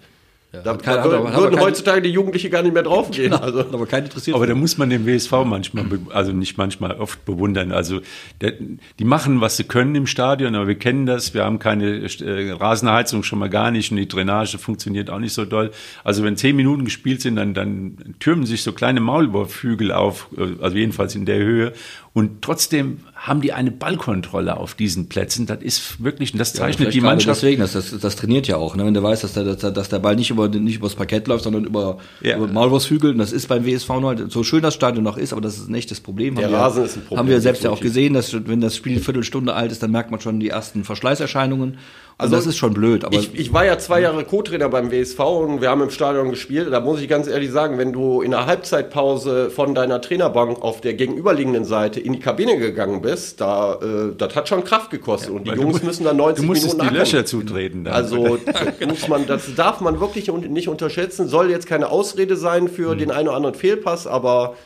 Da, 0.62 0.74
da 0.74 1.04
würden, 1.04 1.34
würden 1.34 1.60
heutzutage 1.60 2.02
die 2.02 2.10
Jugendlichen 2.10 2.50
gar 2.50 2.62
nicht 2.62 2.74
mehr 2.74 2.82
draufgehen. 2.82 3.30
Genau, 3.30 3.42
also. 3.42 3.60
Aber 3.60 3.86
kein 3.86 4.04
interessiert. 4.04 4.36
Aber 4.36 4.46
da 4.46 4.54
muss 4.54 4.78
man 4.78 4.90
den 4.90 5.06
WSV 5.06 5.32
manchmal, 5.44 5.86
also 6.10 6.32
nicht 6.32 6.58
manchmal, 6.58 6.92
oft 6.92 7.24
bewundern. 7.24 7.72
Also 7.72 8.00
der, 8.40 8.54
die 8.98 9.04
machen, 9.04 9.40
was 9.40 9.56
sie 9.56 9.64
können 9.64 9.94
im 9.94 10.06
Stadion, 10.06 10.54
aber 10.54 10.68
wir 10.68 10.78
kennen 10.78 11.06
das. 11.06 11.34
Wir 11.34 11.44
haben 11.44 11.58
keine 11.58 11.98
äh, 11.98 12.52
Rasenheizung 12.52 13.22
schon 13.22 13.38
mal 13.38 13.50
gar 13.50 13.70
nicht 13.70 13.90
und 13.90 13.96
die 13.96 14.08
Drainage 14.08 14.58
funktioniert 14.58 15.10
auch 15.10 15.18
nicht 15.18 15.32
so 15.32 15.44
doll. 15.44 15.70
Also 16.04 16.24
wenn 16.24 16.36
zehn 16.36 16.56
Minuten 16.56 16.84
gespielt 16.84 17.20
sind, 17.20 17.36
dann, 17.36 17.54
dann 17.54 18.14
türmen 18.18 18.46
sich 18.46 18.62
so 18.62 18.72
kleine 18.72 19.00
Maulwurfflügel 19.00 19.92
auf, 19.92 20.28
äh, 20.36 20.62
also 20.62 20.76
jedenfalls 20.76 21.14
in 21.14 21.26
der 21.26 21.38
Höhe. 21.38 21.72
Und 22.16 22.40
trotzdem 22.40 23.00
haben 23.14 23.42
die 23.42 23.52
eine 23.52 23.70
Ballkontrolle 23.70 24.56
auf 24.56 24.74
diesen 24.74 25.06
Plätzen. 25.10 25.44
Das 25.44 25.60
ist 25.60 26.02
wirklich, 26.02 26.32
das 26.32 26.54
zeichnet 26.54 26.86
ja, 26.86 26.92
die 26.92 27.00
Mannschaft. 27.02 27.42
Deswegen, 27.42 27.60
das, 27.60 27.74
das, 27.74 27.90
das 27.90 28.16
trainiert 28.16 28.48
ja 28.48 28.56
auch, 28.56 28.74
ne? 28.74 28.86
wenn 28.86 28.94
der 28.94 29.02
weiß, 29.02 29.20
dass 29.20 29.34
der, 29.34 29.44
dass, 29.44 29.74
dass 29.74 29.88
der 29.90 29.98
Ball 29.98 30.16
nicht 30.16 30.30
über 30.30 30.48
nicht 30.48 30.76
übers 30.76 30.94
Parkett 30.94 31.28
läuft, 31.28 31.44
sondern 31.44 31.66
über, 31.66 31.98
ja. 32.22 32.38
über 32.38 32.46
Maulwurfshügel. 32.46 33.10
Und 33.10 33.18
das 33.18 33.32
ist 33.32 33.48
beim 33.48 33.66
WSV 33.66 33.88
nur 34.00 34.08
halt, 34.08 34.32
so 34.32 34.42
schön 34.44 34.62
das 34.62 34.72
Stadion 34.72 35.04
noch 35.04 35.18
ist, 35.18 35.34
aber 35.34 35.42
das 35.42 35.58
ist 35.58 35.68
ein 35.68 35.74
echtes 35.74 36.00
Problem. 36.00 36.36
Der 36.36 36.46
haben 36.46 36.54
Rasen 36.54 36.78
wir, 36.78 36.86
ist 36.86 36.96
ein 36.96 37.02
Problem. 37.02 37.18
Haben 37.18 37.28
wir 37.28 37.40
selbst 37.42 37.64
ja 37.64 37.68
auch 37.68 37.80
gesehen, 37.80 38.14
dass 38.14 38.32
wenn 38.32 38.62
das 38.62 38.76
Spiel 38.76 38.92
eine 38.92 39.02
Viertelstunde 39.02 39.52
alt 39.52 39.70
ist, 39.70 39.82
dann 39.82 39.90
merkt 39.90 40.10
man 40.10 40.18
schon 40.18 40.40
die 40.40 40.48
ersten 40.48 40.84
Verschleißerscheinungen. 40.84 41.76
Also 42.18 42.34
das 42.34 42.46
ist 42.46 42.56
schon 42.56 42.72
blöd. 42.72 43.04
Aber 43.04 43.14
ich, 43.14 43.34
ich 43.34 43.52
war 43.52 43.66
ja 43.66 43.78
zwei 43.78 44.00
Jahre 44.00 44.24
Co-Trainer 44.24 44.70
beim 44.70 44.90
WSV 44.90 45.18
und 45.20 45.60
wir 45.60 45.68
haben 45.68 45.82
im 45.82 45.90
Stadion 45.90 46.30
gespielt. 46.30 46.72
Da 46.72 46.80
muss 46.80 47.02
ich 47.02 47.08
ganz 47.08 47.28
ehrlich 47.28 47.50
sagen, 47.50 47.76
wenn 47.76 47.92
du 47.92 48.22
in 48.22 48.30
der 48.30 48.46
Halbzeitpause 48.46 49.50
von 49.50 49.74
deiner 49.74 50.00
Trainerbank 50.00 50.62
auf 50.62 50.80
der 50.80 50.94
gegenüberliegenden 50.94 51.66
Seite 51.66 52.00
in 52.00 52.14
die 52.14 52.20
Kabine 52.20 52.56
gegangen 52.56 53.02
bist, 53.02 53.42
da 53.42 53.74
äh, 53.74 54.14
das 54.16 54.34
hat 54.34 54.48
schon 54.48 54.64
Kraft 54.64 54.90
gekostet 54.90 55.28
ja, 55.28 55.36
und 55.36 55.46
die 55.46 55.50
Jungs 55.50 55.82
müssen 55.82 56.04
dann 56.04 56.16
90 56.16 56.46
du 56.46 56.52
Minuten 56.52 56.88
die 56.88 56.94
Löcher 56.94 57.26
zutreten. 57.26 57.84
Dann. 57.84 57.92
Also 57.92 58.38
muss 58.88 59.08
man, 59.08 59.26
das 59.26 59.54
darf 59.54 59.82
man 59.82 60.00
wirklich 60.00 60.32
nicht 60.32 60.68
unterschätzen. 60.68 61.28
Soll 61.28 61.50
jetzt 61.50 61.66
keine 61.66 61.90
Ausrede 61.90 62.36
sein 62.36 62.68
für 62.68 62.94
mhm. 62.94 62.98
den 62.98 63.10
einen 63.10 63.28
oder 63.28 63.36
anderen 63.36 63.54
Fehlpass, 63.54 64.06
aber 64.06 64.56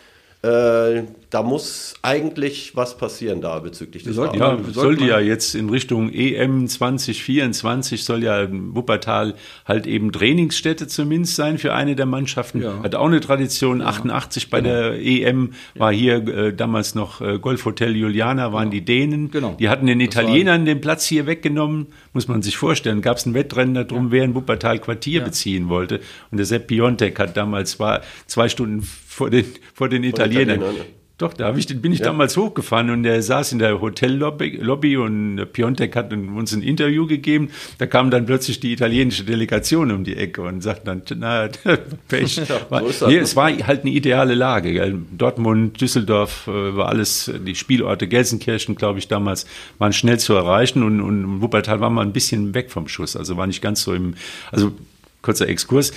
äh, 0.42 1.02
da 1.28 1.42
muss 1.42 1.94
eigentlich 2.00 2.74
was 2.74 2.96
passieren 2.96 3.42
da 3.42 3.58
bezüglich 3.58 4.04
des 4.04 4.16
sollten, 4.16 4.38
Ja, 4.38 4.58
sollte 4.72 5.04
ja 5.04 5.20
jetzt 5.20 5.54
in 5.54 5.68
Richtung 5.68 6.10
EM 6.10 6.66
2024 6.66 8.04
soll 8.04 8.24
ja 8.24 8.48
Wuppertal 8.50 9.34
halt 9.66 9.86
eben 9.86 10.12
Trainingsstätte 10.12 10.88
zumindest 10.88 11.36
sein 11.36 11.58
für 11.58 11.74
eine 11.74 11.94
der 11.94 12.06
Mannschaften. 12.06 12.62
Ja. 12.62 12.82
Hat 12.82 12.94
auch 12.94 13.06
eine 13.06 13.20
Tradition. 13.20 13.80
Ja. 13.80 13.86
88 13.86 14.48
bei 14.48 14.62
genau. 14.62 14.74
der 14.74 15.00
EM 15.02 15.52
war 15.74 15.92
hier 15.92 16.26
äh, 16.26 16.54
damals 16.54 16.94
noch 16.94 17.20
äh, 17.20 17.38
Golfhotel 17.38 17.94
Juliana, 17.94 18.54
waren 18.54 18.70
genau. 18.70 18.72
die 18.72 18.84
Dänen. 18.84 19.30
Genau. 19.30 19.56
Die 19.58 19.68
hatten 19.68 19.86
den 19.86 20.00
Italienern 20.00 20.64
den 20.64 20.80
Platz 20.80 21.04
hier 21.04 21.26
weggenommen, 21.26 21.88
muss 22.12 22.28
man 22.28 22.42
sich 22.42 22.56
vorstellen. 22.56 23.02
Gab 23.02 23.16
es 23.16 23.26
ein 23.26 23.34
Wettrennen 23.34 23.74
darum, 23.74 24.06
ja. 24.06 24.12
wer 24.12 24.24
in 24.24 24.34
Wuppertal 24.34 24.78
Quartier 24.78 25.22
beziehen 25.22 25.68
wollte. 25.68 26.00
Und 26.30 26.38
der 26.38 26.46
Sepp 26.46 26.66
Piontek 26.66 27.18
hat 27.18 27.36
damals 27.36 27.78
war 27.78 28.02
zwei 28.26 28.48
Stunden 28.48 28.82
vor 28.82 29.30
den, 29.30 29.46
vor 29.74 29.88
den 29.88 30.04
Italienern. 30.04 30.62
Doch, 31.20 31.34
da 31.34 31.54
ich, 31.54 31.66
bin 31.82 31.92
ich 31.92 31.98
ja. 31.98 32.06
damals 32.06 32.34
hochgefahren 32.38 32.88
und 32.88 33.02
der 33.02 33.22
saß 33.22 33.52
in 33.52 33.58
der 33.58 33.78
Hotellobby 33.82 34.56
Lobby 34.56 34.96
und 34.96 35.52
Piontek 35.52 35.94
hat 35.94 36.14
uns 36.14 36.54
ein 36.54 36.62
Interview 36.62 37.06
gegeben. 37.06 37.50
Da 37.76 37.84
kam 37.84 38.10
dann 38.10 38.24
plötzlich 38.24 38.58
die 38.58 38.72
italienische 38.72 39.24
Delegation 39.24 39.90
um 39.90 40.02
die 40.02 40.16
Ecke 40.16 40.40
und 40.40 40.62
sagte 40.62 40.86
dann, 40.86 41.02
na, 41.18 41.48
Pech. 42.08 42.36
Ja, 42.36 42.90
so 42.90 43.06
nee, 43.06 43.18
es 43.18 43.36
war 43.36 43.50
halt 43.50 43.82
eine 43.82 43.90
ideale 43.90 44.34
Lage. 44.34 44.72
Gell? 44.72 44.98
Dortmund, 45.12 45.78
Düsseldorf 45.78 46.46
äh, 46.46 46.74
war 46.74 46.88
alles, 46.88 47.30
die 47.46 47.54
Spielorte, 47.54 48.08
Gelsenkirchen, 48.08 48.74
glaube 48.74 48.98
ich, 48.98 49.06
damals 49.06 49.44
waren 49.76 49.92
schnell 49.92 50.18
zu 50.18 50.32
erreichen 50.32 50.82
und, 50.82 51.02
und 51.02 51.42
Wuppertal 51.42 51.80
war 51.80 51.90
mal 51.90 52.00
ein 52.00 52.14
bisschen 52.14 52.54
weg 52.54 52.70
vom 52.70 52.88
Schuss. 52.88 53.14
Also 53.14 53.36
war 53.36 53.46
nicht 53.46 53.60
ganz 53.60 53.82
so 53.82 53.92
im, 53.92 54.14
also 54.52 54.72
kurzer 55.20 55.50
Exkurs. 55.50 55.92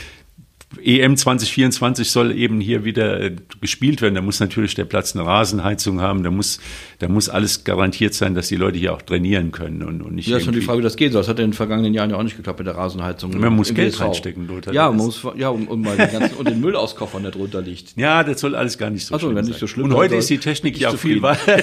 EM 0.81 1.17
2024 1.17 2.09
soll 2.09 2.31
eben 2.31 2.59
hier 2.59 2.83
wieder 2.85 3.21
äh, 3.21 3.35
gespielt 3.61 4.01
werden. 4.01 4.15
Da 4.15 4.21
muss 4.21 4.39
natürlich 4.39 4.75
der 4.75 4.85
Platz 4.85 5.15
eine 5.15 5.25
Rasenheizung 5.25 6.01
haben. 6.01 6.23
Da 6.23 6.31
muss, 6.31 6.59
da 6.99 7.07
muss 7.07 7.29
alles 7.29 7.63
garantiert 7.63 8.13
sein, 8.13 8.35
dass 8.35 8.47
die 8.47 8.55
Leute 8.55 8.77
hier 8.77 8.93
auch 8.93 9.01
trainieren 9.01 9.51
können 9.51 9.83
und, 9.83 10.01
und 10.01 10.15
nicht. 10.15 10.27
Ja, 10.27 10.37
ist 10.37 10.45
schon 10.45 10.53
die 10.53 10.61
Frage, 10.61 10.79
wie 10.79 10.83
das 10.83 10.95
geht. 10.95 11.13
Das 11.13 11.27
hat 11.27 11.39
in 11.39 11.47
den 11.47 11.53
vergangenen 11.53 11.93
Jahren 11.93 12.09
ja 12.09 12.17
auch 12.17 12.23
nicht 12.23 12.37
geklappt 12.37 12.59
mit 12.59 12.67
der 12.67 12.75
Rasenheizung. 12.75 13.37
Man 13.39 13.55
muss 13.55 13.73
Geld 13.73 13.99
reinstecken, 13.99 14.47
Lothar. 14.47 14.73
Ja, 14.73 14.87
man 14.89 14.97
muss, 14.97 15.25
ja, 15.35 15.49
und, 15.49 15.67
und 15.67 15.81
mal 15.81 15.97
den 15.97 16.11
ganzen, 16.11 16.37
und 16.37 16.49
den 16.49 16.61
Müll 16.61 16.75
auskoffern, 16.75 17.23
der 17.23 17.31
drunter 17.31 17.61
liegt. 17.61 17.97
Ja, 17.97 18.23
das 18.23 18.39
soll 18.39 18.55
alles 18.55 18.77
gar 18.77 18.89
nicht 18.89 19.05
so 19.05 19.15
Ach 19.15 19.19
so, 19.19 19.27
schlimm 19.27 19.35
wenn 19.35 19.45
nicht 19.45 19.59
so 19.59 19.67
schlimm 19.67 19.85
Und 19.85 19.93
heute 19.93 20.15
ist 20.23 20.29
die 20.29 20.37
Technik 20.37 20.79
ja 20.79 20.89
auch 20.89 20.97
viel 20.97 21.21
weiter. 21.21 21.57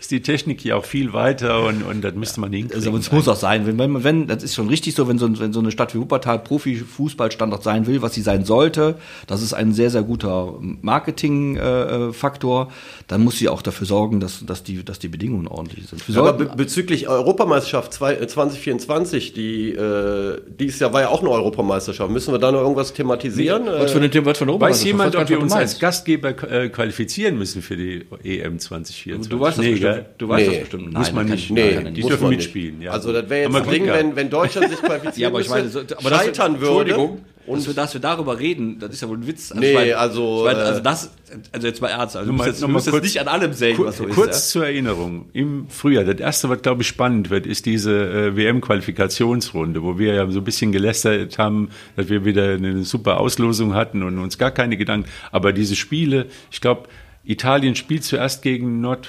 ist 0.00 0.10
die 0.10 0.20
Technik 0.20 0.60
hier 0.60 0.76
auch 0.76 0.84
viel 0.84 1.12
weiter 1.12 1.64
und, 1.64 1.82
und 1.82 2.02
das 2.02 2.14
müsste 2.14 2.40
man 2.40 2.52
hinkriegen. 2.52 2.76
Also, 2.76 2.96
es 2.96 3.12
muss 3.12 3.28
auch 3.28 3.36
sein. 3.36 3.66
Wenn, 3.66 3.78
wenn, 3.78 4.04
wenn, 4.04 4.26
das 4.26 4.42
ist 4.42 4.54
schon 4.54 4.68
richtig 4.68 4.94
so, 4.94 5.08
wenn 5.08 5.18
so, 5.18 5.38
wenn 5.38 5.52
so 5.52 5.60
eine 5.60 5.70
Stadt 5.70 5.94
wie 5.94 5.98
Wuppertal 5.98 6.38
Profi-Fußballstandard 6.40 7.62
sein 7.62 7.86
will, 7.86 8.02
was 8.02 8.14
sie 8.14 8.22
sein 8.22 8.43
sollte, 8.44 8.96
das 9.26 9.42
ist 9.42 9.54
ein 9.54 9.72
sehr, 9.72 9.90
sehr 9.90 10.02
guter 10.02 10.54
Marketing-Faktor. 10.60 12.70
Dann 13.08 13.22
muss 13.22 13.38
sie 13.38 13.48
auch 13.48 13.62
dafür 13.62 13.86
sorgen, 13.86 14.20
dass, 14.20 14.44
dass, 14.46 14.62
die, 14.62 14.84
dass 14.84 14.98
die 14.98 15.08
Bedingungen 15.08 15.46
ordentlich 15.46 15.88
sind. 15.88 16.02
Ja, 16.08 16.20
aber 16.20 16.32
be 16.32 16.50
bezüglich 16.56 17.08
Europameisterschaft 17.08 17.92
2024, 17.92 19.30
äh, 19.30 19.34
die 19.34 19.72
äh, 19.72 20.40
dieses 20.58 20.80
Jahr 20.80 20.92
war 20.92 21.02
ja 21.02 21.08
auch 21.08 21.20
eine 21.20 21.30
Europameisterschaft. 21.30 22.10
Müssen 22.10 22.32
wir 22.32 22.38
da 22.38 22.52
noch 22.52 22.60
irgendwas 22.60 22.92
thematisieren? 22.92 23.66
Was 23.66 23.92
für 23.92 23.98
eine, 23.98 24.24
was 24.24 24.38
für 24.38 24.44
eine 24.44 24.60
Weiß 24.60 24.84
jemand, 24.84 25.16
ob 25.16 25.28
wir 25.28 25.40
uns 25.40 25.52
als 25.52 25.78
Gastgeber 25.78 26.30
äh, 26.50 26.68
qualifizieren 26.68 27.38
müssen 27.38 27.62
für 27.62 27.76
die 27.76 28.06
EM 28.22 28.58
2024? 28.58 29.30
Du 29.30 29.40
weißt 29.40 29.58
das 29.58 29.64
nee, 29.64 29.70
bestimmt. 29.72 30.04
Du 30.18 30.28
weißt 30.28 30.46
nee. 30.46 30.52
das 30.52 30.60
bestimmt. 30.60 30.92
Nein, 30.92 31.02
muss 31.02 31.12
man 31.12 31.26
nicht. 31.26 31.50
Nee, 31.50 31.90
die 31.90 32.02
dürfen 32.02 32.28
mitspielen. 32.28 32.82
Ja. 32.82 32.92
Also 32.92 33.12
das 33.12 33.28
wäre 33.28 33.48
jetzt 33.48 33.56
ein 33.56 33.70
Ding, 33.70 33.86
wenn, 33.86 34.16
wenn 34.16 34.30
Deutschland 34.30 34.70
sich 34.70 34.80
qualifizieren 34.80 35.14
ja, 35.20 35.28
aber 35.28 35.40
ich 35.40 35.48
meine, 35.48 35.68
so, 35.68 35.80
aber 35.80 36.10
scheitern 36.10 36.60
würde. 36.60 36.90
Entschuldigung. 36.90 37.24
Und 37.46 37.58
dass 37.58 37.66
wir, 37.66 37.74
dass 37.74 37.94
wir 37.94 38.00
darüber 38.00 38.38
reden, 38.38 38.78
das 38.78 38.90
ist 38.90 39.02
ja 39.02 39.08
wohl 39.08 39.18
ein 39.18 39.26
Witz. 39.26 39.50
Also 39.50 39.60
nee, 39.60 39.70
ich 39.70 39.74
mein, 39.74 39.92
also. 39.94 40.48
Ich 40.48 40.54
mein, 40.54 40.64
also 40.64 40.80
das, 40.80 41.10
also 41.52 41.66
jetzt 41.66 41.82
mal 41.82 41.88
ernst, 41.88 42.16
also 42.16 42.30
du 42.30 42.36
musst 42.36 42.46
jetzt, 42.46 42.62
du 42.62 42.68
musst 42.68 42.86
jetzt 42.86 43.02
nicht 43.02 43.20
an 43.20 43.28
allem 43.28 43.52
sägen, 43.52 43.84
was 43.84 43.98
so 43.98 44.06
ist. 44.06 44.14
Kurz 44.14 44.36
ja? 44.36 44.52
zur 44.52 44.66
Erinnerung, 44.66 45.28
im 45.32 45.68
Frühjahr, 45.68 46.04
das 46.04 46.20
erste, 46.20 46.48
was 46.48 46.62
glaube 46.62 46.82
ich 46.82 46.88
spannend 46.88 47.30
wird, 47.30 47.46
ist 47.46 47.66
diese 47.66 47.92
äh, 47.92 48.36
WM-Qualifikationsrunde, 48.36 49.82
wo 49.82 49.98
wir 49.98 50.14
ja 50.14 50.30
so 50.30 50.40
ein 50.40 50.44
bisschen 50.44 50.72
gelästert 50.72 51.38
haben, 51.38 51.70
dass 51.96 52.08
wir 52.08 52.24
wieder 52.24 52.54
eine 52.54 52.84
super 52.84 53.20
Auslosung 53.20 53.74
hatten 53.74 54.02
und 54.02 54.18
uns 54.18 54.38
gar 54.38 54.50
keine 54.50 54.76
Gedanken, 54.76 55.08
aber 55.30 55.52
diese 55.52 55.76
Spiele, 55.76 56.26
ich 56.50 56.60
glaube, 56.60 56.88
Italien 57.24 57.74
spielt 57.74 58.04
zuerst 58.04 58.42
gegen 58.42 58.80
Nord, 58.80 59.08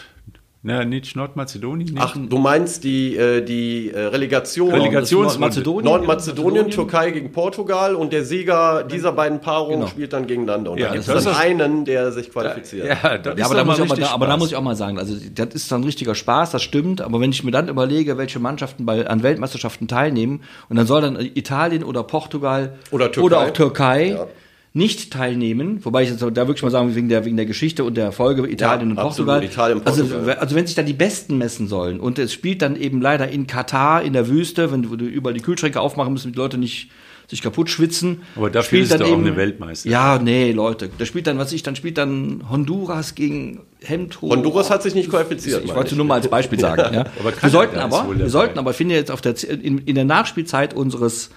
na, 0.67 0.83
nicht 0.83 1.15
Nordmazedonien. 1.15 1.93
Nicht. 1.93 2.01
Ach, 2.01 2.17
du 2.17 2.39
meinst 2.39 2.83
die, 2.83 3.15
äh, 3.15 3.43
die 3.43 3.91
äh, 3.91 3.99
Relegation. 3.99 4.71
Relegationsmazedonien. 4.71 5.85
Nordmazedonien, 5.85 6.71
Türkei 6.71 7.11
gegen 7.11 7.31
Portugal 7.31 7.93
und 7.93 8.11
der 8.11 8.25
Sieger 8.25 8.83
dieser 8.83 9.11
beiden 9.11 9.41
Paarungen 9.41 9.81
genau. 9.81 9.91
spielt 9.91 10.11
dann 10.11 10.25
gegeneinander. 10.25 10.71
Und 10.71 10.79
ja, 10.79 10.87
da 10.87 10.93
gibt 10.95 11.07
es 11.07 11.23
dann 11.23 11.35
einen, 11.35 11.85
der 11.85 12.11
sich 12.11 12.31
qualifiziert. 12.31 12.87
Ja, 12.87 13.15
ja, 13.15 13.35
ja 13.37 13.45
aber, 13.45 13.53
da 13.53 13.63
muss 13.63 13.77
ich 13.77 13.83
auch 13.91 13.95
mal, 13.95 14.03
aber 14.07 14.25
da 14.25 14.37
muss 14.37 14.47
ich 14.49 14.55
auch 14.55 14.63
mal 14.63 14.75
sagen, 14.75 14.97
also 14.97 15.15
das 15.35 15.49
ist 15.53 15.71
dann 15.71 15.83
richtiger 15.83 16.15
Spaß, 16.15 16.49
das 16.49 16.63
stimmt, 16.63 16.99
aber 16.99 17.19
wenn 17.19 17.29
ich 17.29 17.43
mir 17.43 17.51
dann 17.51 17.67
überlege, 17.67 18.17
welche 18.17 18.39
Mannschaften 18.39 18.87
bei, 18.87 19.05
an 19.05 19.21
Weltmeisterschaften 19.21 19.87
teilnehmen 19.87 20.41
und 20.69 20.77
dann 20.77 20.87
soll 20.87 21.01
dann 21.01 21.19
Italien 21.19 21.83
oder 21.83 22.01
Portugal 22.01 22.73
oder, 22.89 23.11
Türkei. 23.11 23.25
oder 23.25 23.39
auch 23.41 23.51
Türkei 23.51 24.15
ja 24.17 24.27
nicht 24.75 25.13
teilnehmen, 25.13 25.79
wobei 25.85 26.03
ich 26.03 26.09
jetzt 26.09 26.21
da 26.21 26.35
wirklich 26.35 26.61
mal 26.61 26.69
sagen, 26.69 26.93
wegen 26.95 27.07
der, 27.07 27.23
wegen 27.23 27.37
der 27.37 27.45
Geschichte 27.45 27.85
und 27.85 27.95
der 27.95 28.11
Folge 28.11 28.45
Italien 28.45 28.89
ja, 28.89 28.95
und 28.97 29.01
Portugal. 29.01 29.41
Italien, 29.41 29.81
Portugal. 29.81 30.19
Also, 30.19 30.39
also 30.41 30.55
wenn 30.55 30.67
sich 30.67 30.75
da 30.75 30.83
die 30.83 30.91
Besten 30.91 31.37
messen 31.37 31.69
sollen 31.69 32.01
und 32.01 32.19
es 32.19 32.33
spielt 32.33 32.61
dann 32.61 32.75
eben 32.75 33.01
leider 33.01 33.29
in 33.29 33.47
Katar 33.47 34.03
in 34.03 34.11
der 34.11 34.27
Wüste, 34.27 34.73
wenn 34.73 34.81
du, 34.83 34.97
du 34.97 35.05
überall 35.05 35.33
die 35.33 35.39
Kühlschränke 35.39 35.79
aufmachen 35.79 36.11
müssen, 36.11 36.33
die 36.33 36.37
Leute 36.37 36.57
nicht 36.57 36.89
sich 37.29 37.41
kaputt 37.41 37.69
schwitzen. 37.69 38.23
Aber 38.35 38.49
dafür 38.49 38.79
spielt 38.79 38.91
dann 38.91 38.99
doch 38.99 39.07
auch 39.07 39.13
eben- 39.13 39.25
eine 39.25 39.37
Weltmeisterschaft. 39.37 39.91
Ja, 39.91 40.19
nee, 40.21 40.51
Leute. 40.51 40.89
Da 40.97 41.05
spielt 41.05 41.25
dann, 41.25 41.37
was 41.37 41.53
ich, 41.53 41.63
dann 41.63 41.77
spielt 41.77 41.97
dann 41.97 42.43
Honduras 42.49 43.15
gegen 43.15 43.61
Hemdhof. 43.81 44.29
Honduras 44.29 44.69
hat 44.69 44.83
sich 44.83 44.93
nicht 44.93 45.09
qualifiziert. 45.09 45.63
Ich 45.63 45.73
wollte 45.73 45.95
nur 45.95 46.05
mal 46.05 46.15
als 46.15 46.27
Beispiel 46.27 46.59
sagen. 46.59 46.83
Ja. 46.95 47.05
Aber 47.19 47.33
wir 47.41 47.49
sollten 47.49 47.77
aber, 47.77 48.05
wir 48.15 48.29
sollten 48.29 48.59
aber, 48.59 48.71
ich 48.71 48.77
finde 48.77 48.95
jetzt 48.95 49.09
auf 49.09 49.21
der, 49.21 49.35
in, 49.49 49.79
in 49.79 49.95
der 49.95 50.05
Nachspielzeit 50.05 50.73
unseres 50.73 51.29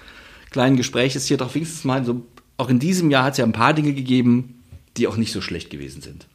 kleinen 0.51 0.77
Gespräches 0.77 1.27
hier 1.27 1.37
doch 1.37 1.55
wenigstens 1.55 1.85
mal 1.85 2.05
so, 2.05 2.27
auch 2.59 2.69
in 2.69 2.79
diesem 2.79 3.11
Jahr 3.11 3.25
hat 3.25 3.33
es 3.33 3.39
ja 3.39 3.45
ein 3.45 3.53
paar 3.53 3.73
Dinge 3.73 3.95
gegeben, 3.95 4.63
die 4.99 5.07
auch 5.07 5.17
nicht 5.17 5.33
so 5.33 5.41
schlecht 5.41 5.71
gewesen 5.71 6.03
sind. 6.03 6.27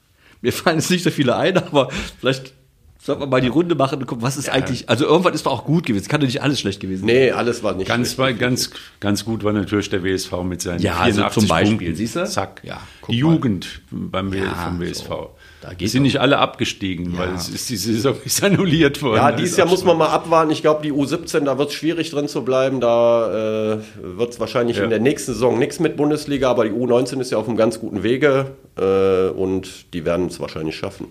Mir 0.42 0.52
fallen 0.52 0.80
jetzt 0.80 0.90
nicht 0.90 1.04
so 1.04 1.12
viele 1.12 1.36
ein, 1.36 1.58
aber 1.58 1.90
vielleicht 2.20 2.54
sollten 3.02 3.22
wir 3.22 3.28
mal 3.28 3.42
die 3.42 3.50
Runde 3.50 3.76
machen 3.76 4.00
und 4.00 4.08
gucken, 4.08 4.24
was 4.24 4.38
ist 4.38 4.50
eigentlich, 4.50 4.88
also 4.90 5.06
irgendwann 5.06 5.34
ist 5.34 5.46
doch 5.46 5.52
auch 5.52 5.66
gut 5.66 5.86
gewesen. 5.86 6.08
Kann 6.08 6.22
doch 6.22 6.28
nicht 6.28 6.42
alles 6.42 6.60
schlecht 6.62 6.80
gewesen 6.80 7.02
sein. 7.06 7.08
Nee, 7.16 7.32
alles 7.32 7.62
war 7.62 7.76
nicht 7.76 7.88
Ganz, 7.88 8.08
schlecht. 8.14 8.18
war, 8.20 8.34
ganz, 8.34 8.70
ganz 9.02 9.26
gut 9.26 9.44
war 9.44 9.52
natürlich 9.54 9.90
der 9.90 10.04
WSV 10.04 10.32
mit 10.44 10.62
seinen 10.62 10.80
Ja, 10.82 10.94
also 11.00 11.18
84 11.22 11.34
zum 11.42 11.48
Beispiel, 11.50 11.78
Punkten. 11.78 11.96
siehst 11.96 12.16
du? 12.16 12.26
Zack. 12.26 12.62
Ja, 12.64 12.82
guck 13.02 13.14
die 13.14 13.22
mal. 13.24 13.34
Jugend 13.34 13.82
beim 13.92 14.34
Ja, 14.34 14.54
vom 14.56 14.80
WSV. 14.80 15.06
so. 15.08 15.30
Geht 15.78 15.90
sind 15.90 16.04
nicht 16.04 16.20
alle 16.20 16.38
abgestiegen, 16.40 17.18
weil 17.18 17.30
es 17.36 17.48
ist 17.50 17.70
die 17.70 17.78
Saison 17.78 18.16
ist 18.26 18.44
annulliert 18.44 19.02
worden. 19.02 19.18
Ja, 19.18 19.32
dieses 19.32 19.58
Jahr 19.58 19.68
auch 19.68 19.72
muss 19.72 19.84
man 19.84 19.98
mal 19.98 20.08
abwarten. 20.10 20.52
Ich 20.52 20.62
glaube, 20.62 20.82
die 20.84 20.92
U17, 20.92 21.42
da 21.46 21.58
wird 21.58 21.70
es 21.70 21.76
schwierig 21.76 22.12
drin 22.12 22.28
zu 22.28 22.44
bleiben. 22.44 22.82
Da 22.82 23.74
äh, 23.76 23.80
wird 24.02 24.34
es 24.34 24.40
wahrscheinlich 24.40 24.78
Ja. 24.78 24.84
in 24.84 24.90
der 24.90 25.00
nächsten 25.00 25.34
Saison 25.34 25.58
nichts 25.60 25.80
mit 25.80 25.96
Bundesliga, 25.96 26.50
aber 26.50 26.66
die 26.66 26.72
U19 26.72 27.20
ist 27.22 27.32
ja 27.32 27.38
auf 27.38 27.48
einem 27.48 27.58
ganz 27.58 27.80
guten 27.80 28.04
Wege 28.04 28.52
äh, 28.78 29.30
und 29.30 29.94
die 29.94 30.06
werden 30.06 30.28
es 30.28 30.40
wahrscheinlich 30.40 30.76
schaffen. 30.76 31.08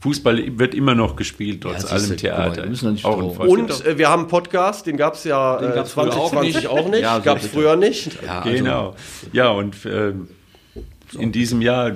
Fußball 0.00 0.58
wird 0.58 0.74
immer 0.74 0.94
noch 0.94 1.16
gespielt, 1.16 1.62
trotz 1.62 1.80
siehst 1.80 1.92
allem 1.92 2.16
Theater. 2.18 2.64
Volkswagen. 3.00 3.48
Und 3.48 3.86
äh, 3.86 3.96
wir 3.98 4.08
haben 4.10 4.20
einen 4.20 4.28
Podcast, 4.28 4.86
den 4.86 4.96
gab 4.98 5.14
es 5.14 5.24
ja 5.24 5.56
Den 5.58 5.72
äh, 5.72 5.74
gab's 5.74 5.92
früher 5.92 6.08
auch 6.14 6.30
2020 6.30 6.54
nicht. 6.54 6.66
auch 6.68 6.88
nicht. 6.88 7.00
Ja, 7.02 7.16
so 7.16 7.22
gab 7.22 7.38
es 7.38 7.46
früher 7.46 7.76
nicht. 7.76 8.22
Ja, 8.22 8.40
also, 8.40 8.50
Genau. 8.56 8.94
Ja, 9.32 9.50
und 9.50 9.74
ähm, 9.86 10.28
in 11.18 11.32
diesem 11.32 11.62
Jahr, 11.62 11.92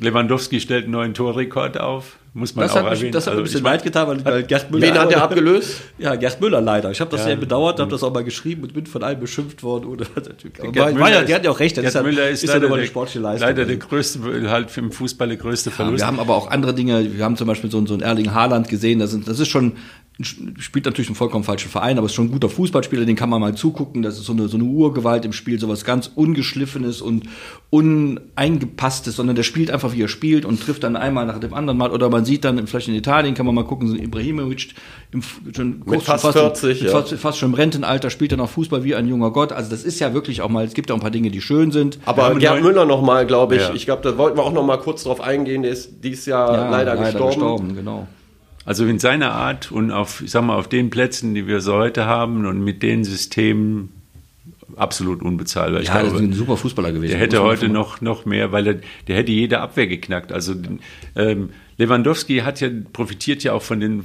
Lewandowski 0.00 0.60
stellt 0.60 0.84
einen 0.84 0.92
neuen 0.92 1.14
Torrekord 1.14 1.78
auf. 1.78 2.16
Muss 2.34 2.54
man 2.54 2.64
Das 2.66 2.72
auch 2.72 2.76
hat, 2.82 2.84
mich, 2.90 2.98
erwähnen. 2.98 3.12
das 3.12 3.26
hat 3.26 3.32
mir 3.32 3.38
ein 3.38 3.42
Also, 3.44 3.52
bisschen 3.54 3.64
leid 3.64 3.82
getan, 3.82 4.08
weil, 4.08 4.22
weil 4.24 4.42
Gerd 4.42 4.70
Müller. 4.70 4.88
Wen 4.88 4.98
hat 4.98 5.10
er 5.10 5.22
abgelöst? 5.22 5.80
Ja, 5.96 6.16
Gerd 6.16 6.38
Müller 6.38 6.60
leider. 6.60 6.90
Ich 6.90 7.00
habe 7.00 7.10
das 7.10 7.20
Ja. 7.20 7.28
sehr 7.28 7.36
bedauert, 7.36 7.80
habe 7.80 7.90
das 7.90 8.02
auch 8.02 8.12
mal 8.12 8.24
geschrieben 8.24 8.62
und 8.64 8.74
bin 8.74 8.84
von 8.84 9.02
allen 9.02 9.18
beschimpft 9.18 9.62
worden. 9.62 9.86
Oder, 9.86 10.04
aber 10.14 10.70
Gerd 10.72 10.92
Müller 10.94 11.08
ja, 11.10 11.18
ist- 11.20 11.28
der 11.28 11.36
hat 11.36 11.44
ja 11.46 11.50
auch 11.50 11.58
recht. 11.60 11.76
Gerd 11.76 11.86
ist 11.86 11.94
ja, 11.94 12.02
Müller 12.02 12.28
ist, 12.28 12.44
ist 12.44 12.50
ja 12.52 12.58
leider, 12.58 12.74
eine 12.74 12.84
sportliche 12.86 13.20
Leistung. 13.20 13.48
leider 13.48 13.64
der 13.64 13.76
größte, 13.78 14.50
halt 14.50 14.76
im 14.76 14.92
Fußball 14.92 15.28
der 15.28 15.38
größte 15.38 15.70
Ja, 15.70 15.76
Verlust. 15.76 16.02
wir 16.02 16.06
haben 16.06 16.20
aber 16.20 16.34
auch 16.34 16.50
andere 16.50 16.74
Dinge. 16.74 17.16
Wir 17.16 17.24
haben 17.24 17.36
zum 17.36 17.46
Beispiel 17.46 17.70
so, 17.70 17.78
einen- 17.78 17.86
so 17.86 17.94
einen 17.94 18.02
Erling 18.02 18.34
Haaland 18.34 18.68
gesehen. 18.68 18.98
Das, 18.98 19.12
sind, 19.12 19.26
das 19.26 19.38
ist 19.40 19.48
schon, 19.48 19.72
spielt 20.24 20.86
natürlich 20.86 21.08
einen 21.08 21.14
vollkommen 21.14 21.44
falschen 21.44 21.68
Verein, 21.68 21.98
aber 21.98 22.06
ist 22.06 22.14
schon 22.14 22.26
ein 22.28 22.32
guter 22.32 22.48
Fußballspieler, 22.48 23.04
den 23.04 23.16
kann 23.16 23.28
man 23.28 23.38
mal 23.38 23.54
zugucken. 23.54 24.00
Das 24.00 24.16
ist 24.16 24.24
so 24.24 24.32
eine, 24.32 24.48
so 24.48 24.56
eine 24.56 24.64
Urgewalt 24.64 25.26
im 25.26 25.34
Spiel, 25.34 25.60
sowas 25.60 25.84
ganz 25.84 26.10
ungeschliffenes 26.14 27.02
und 27.02 27.24
uneingepasstes, 27.68 29.16
sondern 29.16 29.36
der 29.36 29.42
spielt 29.42 29.70
einfach, 29.70 29.92
wie 29.92 30.02
er 30.02 30.08
spielt 30.08 30.46
und 30.46 30.62
trifft 30.62 30.84
dann 30.84 30.96
einmal 30.96 31.26
nach 31.26 31.38
dem 31.38 31.52
anderen 31.52 31.76
Mal. 31.76 31.90
Oder 31.90 32.08
man 32.08 32.24
sieht 32.24 32.44
dann, 32.46 32.66
vielleicht 32.66 32.88
in 32.88 32.94
Italien 32.94 33.34
kann 33.34 33.44
man 33.44 33.54
mal 33.54 33.64
gucken, 33.64 33.88
so 33.88 33.94
ein 33.94 34.02
Ibrahimovic 34.02 34.74
im, 35.12 35.22
schon 35.54 35.84
kurz 35.84 36.04
fast 36.04 36.22
schon 36.22 36.32
40, 36.32 36.80
mit 36.80 36.90
ja. 36.90 36.98
fast, 36.98 37.12
fast 37.14 37.38
schon 37.38 37.50
im 37.50 37.54
Rentenalter, 37.54 38.08
spielt 38.08 38.32
er 38.32 38.38
noch 38.38 38.48
Fußball 38.48 38.84
wie 38.84 38.94
ein 38.94 39.06
junger 39.06 39.32
Gott. 39.32 39.52
Also 39.52 39.68
das 39.68 39.84
ist 39.84 40.00
ja 40.00 40.14
wirklich 40.14 40.40
auch 40.40 40.48
mal, 40.48 40.64
es 40.64 40.72
gibt 40.72 40.88
ja 40.88 40.94
auch 40.94 40.98
ein 40.98 41.02
paar 41.02 41.10
Dinge, 41.10 41.30
die 41.30 41.42
schön 41.42 41.72
sind. 41.72 41.98
Aber 42.06 42.34
Gerd 42.36 42.62
Müller 42.62 42.86
nochmal, 42.86 43.26
glaube 43.26 43.56
ich. 43.56 43.62
Ja. 43.62 43.74
Ich 43.74 43.84
glaube, 43.84 44.00
da 44.02 44.16
wollten 44.16 44.38
wir 44.38 44.44
auch 44.44 44.52
noch 44.52 44.64
mal 44.64 44.78
kurz 44.78 45.04
drauf 45.04 45.20
eingehen. 45.20 45.62
Der 45.62 45.72
ist 45.72 46.02
dieses 46.02 46.24
Jahr 46.24 46.70
leider, 46.70 46.96
gestorben. 46.96 47.76
genau. 47.76 48.06
Also 48.66 48.84
in 48.84 48.98
seiner 48.98 49.32
Art 49.32 49.70
und 49.70 49.92
auf, 49.92 50.20
ich 50.20 50.32
sag 50.32 50.42
mal, 50.42 50.56
auf 50.56 50.68
den 50.68 50.90
Plätzen, 50.90 51.34
die 51.34 51.46
wir 51.46 51.60
so 51.60 51.74
heute 51.74 52.04
haben 52.04 52.44
und 52.46 52.62
mit 52.62 52.82
den 52.82 53.04
Systemen 53.04 53.92
absolut 54.74 55.22
unbezahlbar. 55.22 55.82
Ja, 55.82 55.94
das 55.94 56.02
glaube, 56.10 56.16
ist 56.16 56.22
ein 56.22 56.32
super 56.32 56.56
Fußballer 56.56 56.90
gewesen. 56.90 57.12
Der 57.12 57.20
hätte 57.20 57.42
heute 57.42 57.68
noch, 57.68 58.00
noch 58.00 58.26
mehr, 58.26 58.50
weil 58.50 58.66
er, 58.66 58.74
der 59.06 59.16
hätte 59.16 59.30
jede 59.30 59.60
Abwehr 59.60 59.86
geknackt. 59.86 60.32
Also 60.32 60.54
ähm, 61.14 61.50
Lewandowski 61.78 62.38
hat 62.38 62.60
ja, 62.60 62.68
profitiert 62.92 63.44
ja 63.44 63.52
auch 63.52 63.62
von 63.62 63.78
den, 63.78 64.04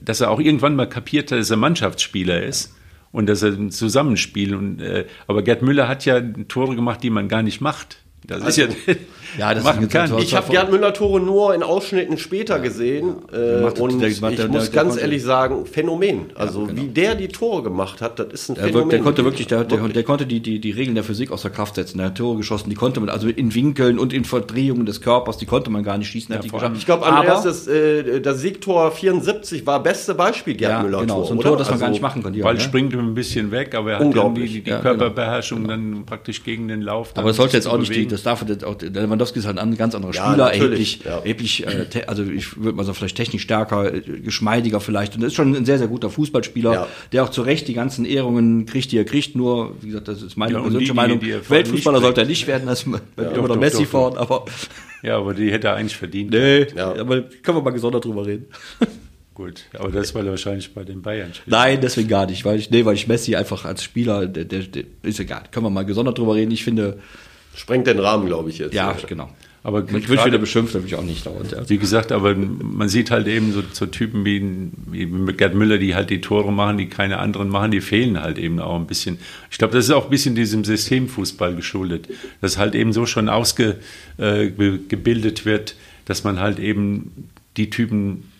dass 0.00 0.20
er 0.20 0.30
auch 0.30 0.40
irgendwann 0.40 0.74
mal 0.74 0.88
kapiert 0.88 1.30
hat, 1.30 1.38
dass 1.38 1.50
er 1.50 1.56
Mannschaftsspieler 1.56 2.42
ist 2.42 2.74
und 3.12 3.26
dass 3.28 3.42
er 3.42 3.52
ein 3.52 3.70
Zusammenspiel. 3.70 4.56
Und, 4.56 4.80
äh, 4.80 5.06
aber 5.28 5.42
Gerd 5.42 5.62
Müller 5.62 5.86
hat 5.86 6.04
ja 6.06 6.20
Tore 6.48 6.74
gemacht, 6.74 7.04
die 7.04 7.10
man 7.10 7.28
gar 7.28 7.44
nicht 7.44 7.60
macht. 7.60 8.01
Das 8.26 8.44
ist 8.46 8.56
ja, 8.56 8.66
Ja, 9.38 9.54
das 9.54 9.64
machen 9.64 9.84
ist 9.84 9.90
kann. 9.92 10.18
Ich 10.18 10.34
habe 10.34 10.50
Gerd 10.50 10.70
Müller 10.70 10.92
Tore 10.92 11.18
nur 11.18 11.54
in 11.54 11.62
Ausschnitten 11.62 12.18
später 12.18 12.58
gesehen 12.60 13.14
äh, 13.32 13.62
macht- 13.62 13.80
und 13.80 13.98
der- 13.98 14.10
ich 14.10 14.20
der- 14.20 14.30
der- 14.30 14.48
muss 14.48 14.70
der 14.70 14.82
ganz 14.84 14.98
ehrlich 14.98 15.22
sagen, 15.22 15.64
Phänomen. 15.64 16.26
Also 16.34 16.68
wie 16.76 16.88
der 16.88 17.14
die 17.14 17.28
Tore 17.28 17.62
gemacht 17.62 18.02
hat, 18.02 18.18
das 18.18 18.26
ist 18.30 18.50
ein 18.50 18.54
Der, 18.56 18.64
Phänomen. 18.64 18.90
der 18.90 18.98
konnte 19.00 19.24
wirklich, 19.24 19.46
der, 19.46 19.64
der, 19.64 19.88
der 19.88 20.02
konnte 20.02 20.26
die, 20.26 20.40
die, 20.40 20.58
die 20.60 20.70
Regeln 20.70 20.94
der 20.94 21.02
Physik 21.02 21.30
außer 21.32 21.48
Kraft 21.48 21.76
setzen. 21.76 21.96
Der 21.96 22.08
hat 22.08 22.16
Tore 22.18 22.36
geschossen, 22.36 22.68
die 22.68 22.76
konnte 22.76 23.00
man, 23.00 23.08
also 23.08 23.26
in 23.26 23.54
Winkeln 23.54 23.98
und 23.98 24.12
in 24.12 24.26
Verdrehungen 24.26 24.84
des 24.84 25.00
Körpers, 25.00 25.38
die 25.38 25.46
konnte 25.46 25.70
man 25.70 25.82
gar 25.82 25.96
nicht 25.96 26.08
schießen. 26.08 26.34
hat 26.34 26.44
die 26.44 26.50
vor 26.50 26.58
geschafft. 26.58 26.72
allem- 26.72 26.78
ich 26.78 26.84
glaube, 26.84 27.06
Andreas, 27.06 27.42
das, 27.44 27.66
äh, 27.68 28.20
das 28.20 28.38
Siegtor 28.40 28.92
74 28.92 29.66
war 29.66 29.82
beste 29.82 30.14
Beispiel 30.14 30.54
Gerd 30.54 30.72
ja, 30.72 30.82
Müller 30.82 31.00
genau, 31.00 31.24
so 31.24 31.32
ein 31.32 31.38
oder? 31.38 31.48
Tor, 31.48 31.56
das 31.56 31.68
man 31.68 31.72
Also, 31.76 31.84
gar 31.86 31.90
nicht 31.90 32.02
machen 32.02 32.22
konnte. 32.22 32.38
Ja, 32.38 32.44
Ball 32.44 32.60
springt 32.60 32.92
ein 32.92 33.14
bisschen 33.14 33.50
weg, 33.50 33.74
aber 33.74 33.92
er 33.92 33.98
hat 34.00 34.14
die, 34.36 34.58
Ja, 34.58 34.60
genau. 34.78 34.80
Körperbeherrschung 34.82 35.66
dann 35.66 36.04
praktisch 36.04 36.44
gegen 36.44 36.68
den 36.68 36.82
Lauf. 36.82 37.12
Aber 37.14 37.28
das 37.28 37.38
sollte 37.38 37.56
jetzt 37.56 37.66
auch 37.66 37.78
nicht 37.78 37.94
die. 37.94 38.11
Das 38.12 38.22
darf 38.22 38.44
auch, 38.64 38.74
der 38.76 38.90
Lewandowski 38.90 39.38
ist 39.40 39.46
halt 39.46 39.58
ein 39.58 39.76
ganz 39.76 39.94
anderer 39.94 40.12
Ja, 40.14 40.28
Spieler, 40.28 40.52
erheblich, 40.52 41.00
ja. 41.04 41.18
erheblich, 41.18 41.66
äh, 41.66 41.86
also 42.06 42.22
ich 42.24 42.56
würde 42.56 42.76
mal 42.76 42.84
sagen, 42.84 42.94
vielleicht 42.96 43.16
technisch 43.16 43.42
stärker, 43.42 43.92
äh, 43.92 44.00
geschmeidiger 44.00 44.80
vielleicht. 44.80 45.14
Und 45.16 45.22
das 45.22 45.28
ist 45.28 45.34
schon 45.36 45.54
ein 45.54 45.64
sehr, 45.64 45.78
sehr 45.78 45.88
guter 45.88 46.10
Fußballspieler, 46.10 46.72
Ja. 46.72 46.88
der 47.12 47.24
auch 47.24 47.30
zu 47.30 47.42
Recht 47.42 47.66
die 47.68 47.74
ganzen 47.74 48.04
Ehrungen 48.04 48.66
kriegt, 48.66 48.92
die 48.92 48.98
er 48.98 49.04
kriegt. 49.04 49.34
Nur, 49.34 49.74
wie 49.80 49.88
gesagt, 49.88 50.06
das 50.08 50.22
ist 50.22 50.36
meine 50.36 50.52
Ja, 50.54 50.60
persönliche 50.60 50.84
die, 50.84 50.90
die- 50.92 50.96
Meinung. 50.96 51.20
die 51.20 51.30
er 51.30 51.42
vorhin 51.42 51.66
Weltfußballer 51.66 52.00
sollte 52.00 52.20
er 52.20 52.26
nicht 52.26 52.46
werden, 52.46 52.66
das 52.66 52.80
ist 52.80 52.86
immer 52.86 53.00
doch, 53.16 53.48
noch 53.48 53.56
Messi 53.56 53.82
doch, 53.84 53.90
vorn, 53.90 54.16
aber 54.16 54.44
Ja, 55.02 55.16
aber 55.18 55.34
die 55.34 55.50
hätte 55.50 55.66
er 55.68 55.74
eigentlich 55.74 55.96
verdient. 55.96 56.30
nee, 56.30 56.66
Ja. 56.76 56.94
aber 56.94 57.22
können 57.22 57.58
wir 57.58 57.62
mal 57.62 57.70
gesondert 57.70 58.04
drüber 58.04 58.24
reden. 58.26 58.46
Gut, 59.34 59.62
aber 59.78 59.90
das, 59.90 60.14
weil 60.14 60.26
er 60.26 60.32
wahrscheinlich 60.32 60.74
bei 60.74 60.84
den 60.84 61.00
Bayern 61.00 61.32
spielt. 61.32 61.48
Nein, 61.48 61.78
deswegen 61.80 62.06
gar 62.06 62.26
nicht, 62.26 62.44
weil 62.44 62.58
ich, 62.58 62.70
nee, 62.70 62.84
weil 62.84 62.94
ich 62.96 63.08
Messi 63.08 63.34
einfach 63.34 63.64
als 63.64 63.82
Spieler, 63.82 64.26
der, 64.26 64.44
der, 64.44 64.60
der 64.60 64.84
ist 65.02 65.20
egal. 65.20 65.44
Können 65.50 65.64
wir 65.64 65.70
mal 65.70 65.86
gesondert 65.86 66.18
drüber 66.18 66.34
reden. 66.34 66.50
Ich 66.50 66.62
finde, 66.62 66.98
Sprengt 67.54 67.86
den 67.86 67.98
Rahmen, 67.98 68.26
glaube 68.26 68.50
ich 68.50 68.58
jetzt. 68.58 68.74
ja, 68.74 68.94
genau. 69.06 69.30
Aber 69.64 69.84
Ich 69.88 70.08
würde 70.08 70.24
wieder 70.24 70.38
beschimpft, 70.38 70.74
habe 70.74 70.84
ich 70.86 70.96
auch 70.96 71.04
nicht 71.04 71.24
dauernd. 71.24 71.52
Ja. 71.52 71.68
Wie 71.68 71.78
gesagt, 71.78 72.10
aber 72.10 72.34
man 72.34 72.88
sieht 72.88 73.12
halt 73.12 73.28
eben 73.28 73.52
so, 73.52 73.62
so 73.70 73.86
Typen 73.86 74.24
wie, 74.24 74.42
wie 74.90 75.06
Gerd 75.34 75.54
Müller, 75.54 75.78
die 75.78 75.94
halt 75.94 76.10
die 76.10 76.20
Tore 76.20 76.52
machen, 76.52 76.78
die 76.78 76.88
keine 76.88 77.18
anderen 77.18 77.48
machen, 77.48 77.70
die 77.70 77.80
fehlen 77.80 78.20
halt 78.20 78.38
eben 78.38 78.58
auch 78.58 78.74
ein 78.74 78.88
bisschen. 78.88 79.18
Ich 79.52 79.58
glaube, 79.58 79.72
das 79.74 79.84
ist 79.84 79.92
auch 79.92 80.06
ein 80.06 80.10
bisschen 80.10 80.34
diesem 80.34 80.64
Systemfußball 80.64 81.54
geschuldet, 81.54 82.08
dass 82.40 82.58
halt 82.58 82.74
eben 82.74 82.92
so 82.92 83.06
schon 83.06 83.28
ausgebildet 83.28 85.46
wird, 85.46 85.76
dass 86.06 86.24
man 86.24 86.40
halt 86.40 86.58
eben 86.58 87.28
die 87.56 87.70
Typen 87.70 88.31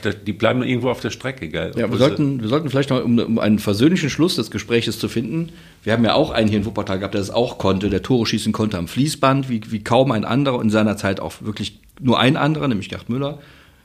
der, 0.00 0.14
die 0.14 0.32
bleiben 0.32 0.62
irgendwo 0.64 0.90
auf 0.90 1.00
der 1.00 1.10
Strecke, 1.10 1.48
gell? 1.48 1.70
Ja, 1.76 1.88
wir 1.88 1.96
sollten, 1.96 2.40
wir 2.40 2.48
sollten 2.48 2.68
vielleicht 2.70 2.90
noch, 2.90 3.04
um, 3.04 3.18
um 3.18 3.38
einen 3.38 3.60
versöhnlichen 3.60 4.10
Schluss 4.10 4.34
des 4.34 4.50
Gesprächs 4.50 4.98
zu 4.98 5.08
finden, 5.08 5.50
wir 5.84 5.92
haben 5.92 6.04
ja 6.04 6.14
auch 6.14 6.30
einen 6.30 6.48
hier 6.48 6.58
in 6.58 6.64
Wuppertal 6.66 6.98
gehabt, 6.98 7.14
der 7.14 7.20
das 7.20 7.30
auch 7.30 7.58
konnte, 7.58 7.88
der 7.88 8.02
Tore 8.02 8.26
schießen 8.26 8.52
konnte 8.52 8.78
am 8.78 8.88
Fließband, 8.88 9.48
wie, 9.48 9.60
wie 9.70 9.84
kaum 9.84 10.10
ein 10.10 10.24
anderer, 10.24 10.60
in 10.60 10.70
seiner 10.70 10.96
Zeit 10.96 11.20
auch 11.20 11.34
wirklich 11.40 11.78
nur 12.00 12.18
ein 12.18 12.36
anderer, 12.36 12.66
nämlich 12.66 12.88
Gerd 12.88 13.08
Müller. 13.08 13.38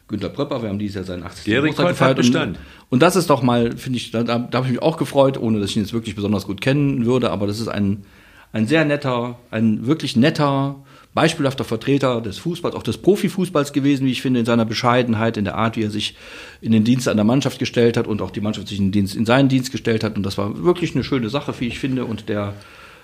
Günter 0.08 0.30
Pröpper, 0.30 0.62
wir 0.62 0.70
haben 0.70 0.80
dieses 0.80 0.96
Jahr 0.96 1.04
seinen 1.06 1.24
80. 1.24 1.46
Der 1.46 1.62
Geburtstag 1.62 1.88
gefeiert 1.90 2.20
und-. 2.20 2.58
Und 2.90 3.02
das 3.02 3.16
ist 3.16 3.30
doch 3.30 3.44
mal, 3.44 3.78
finde 3.78 3.98
ich, 3.98 4.12
da, 4.12 4.24
da, 4.24 4.40
da 4.40 4.58
habe 4.58 4.68
ich 4.68 4.74
mich 4.74 4.82
auch 4.82 4.98
gefreut, 4.98 5.38
ohne 5.38 5.60
dass 5.60 5.70
ich 5.70 5.78
ihn 5.78 5.84
jetzt 5.84 5.94
wirklich 5.94 6.16
besonders 6.16 6.46
gut 6.46 6.60
kennen 6.60 7.06
würde, 7.06 7.30
aber 7.30 7.48
das 7.48 7.60
ist 7.60 7.70
ein, 7.70 8.04
ein 8.52 8.68
sehr 8.68 8.84
netter, 8.84 9.40
ein 9.52 9.86
wirklich 9.86 10.18
netter, 10.18 10.76
beispielhafter 11.13 11.63
Vertreter 11.63 12.21
des 12.21 12.38
Fußballs, 12.38 12.76
auch 12.76 12.84
des 12.84 12.97
Profifußballs 12.97 13.74
gewesen, 13.74 14.06
wie 14.06 14.12
ich 14.12 14.21
finde, 14.21 14.39
in 14.39 14.45
seiner 14.45 14.65
Bescheidenheit, 14.65 15.38
in 15.38 15.43
der 15.43 15.56
Art, 15.56 15.76
wie 15.76 15.84
er 15.84 15.91
sich 15.91 16.15
in 16.62 16.71
den 16.71 16.84
Dienst 16.84 17.08
an 17.08 17.17
der 17.17 17.26
Mannschaft 17.26 17.60
gestellt 17.60 17.97
hat 17.97 18.08
und 18.08 18.21
auch 18.21 18.32
die 18.32 18.41
Mannschaft 18.41 18.69
sich 18.69 18.80
in, 18.80 18.88
den 18.88 18.91
Dienst, 18.91 19.15
in 19.15 19.26
seinen 19.26 19.50
Dienst 19.50 19.71
gestellt 19.71 20.04
hat. 20.04 20.15
Und 20.15 20.24
das 20.24 20.38
war 20.38 20.63
wirklich 20.63 20.95
eine 20.95 21.04
schöne 21.04 21.30
Sache, 21.30 21.54
wie 21.60 21.67
ich 21.67 21.80
finde. 21.80 22.06
Und 22.06 22.30
der 22.30 22.54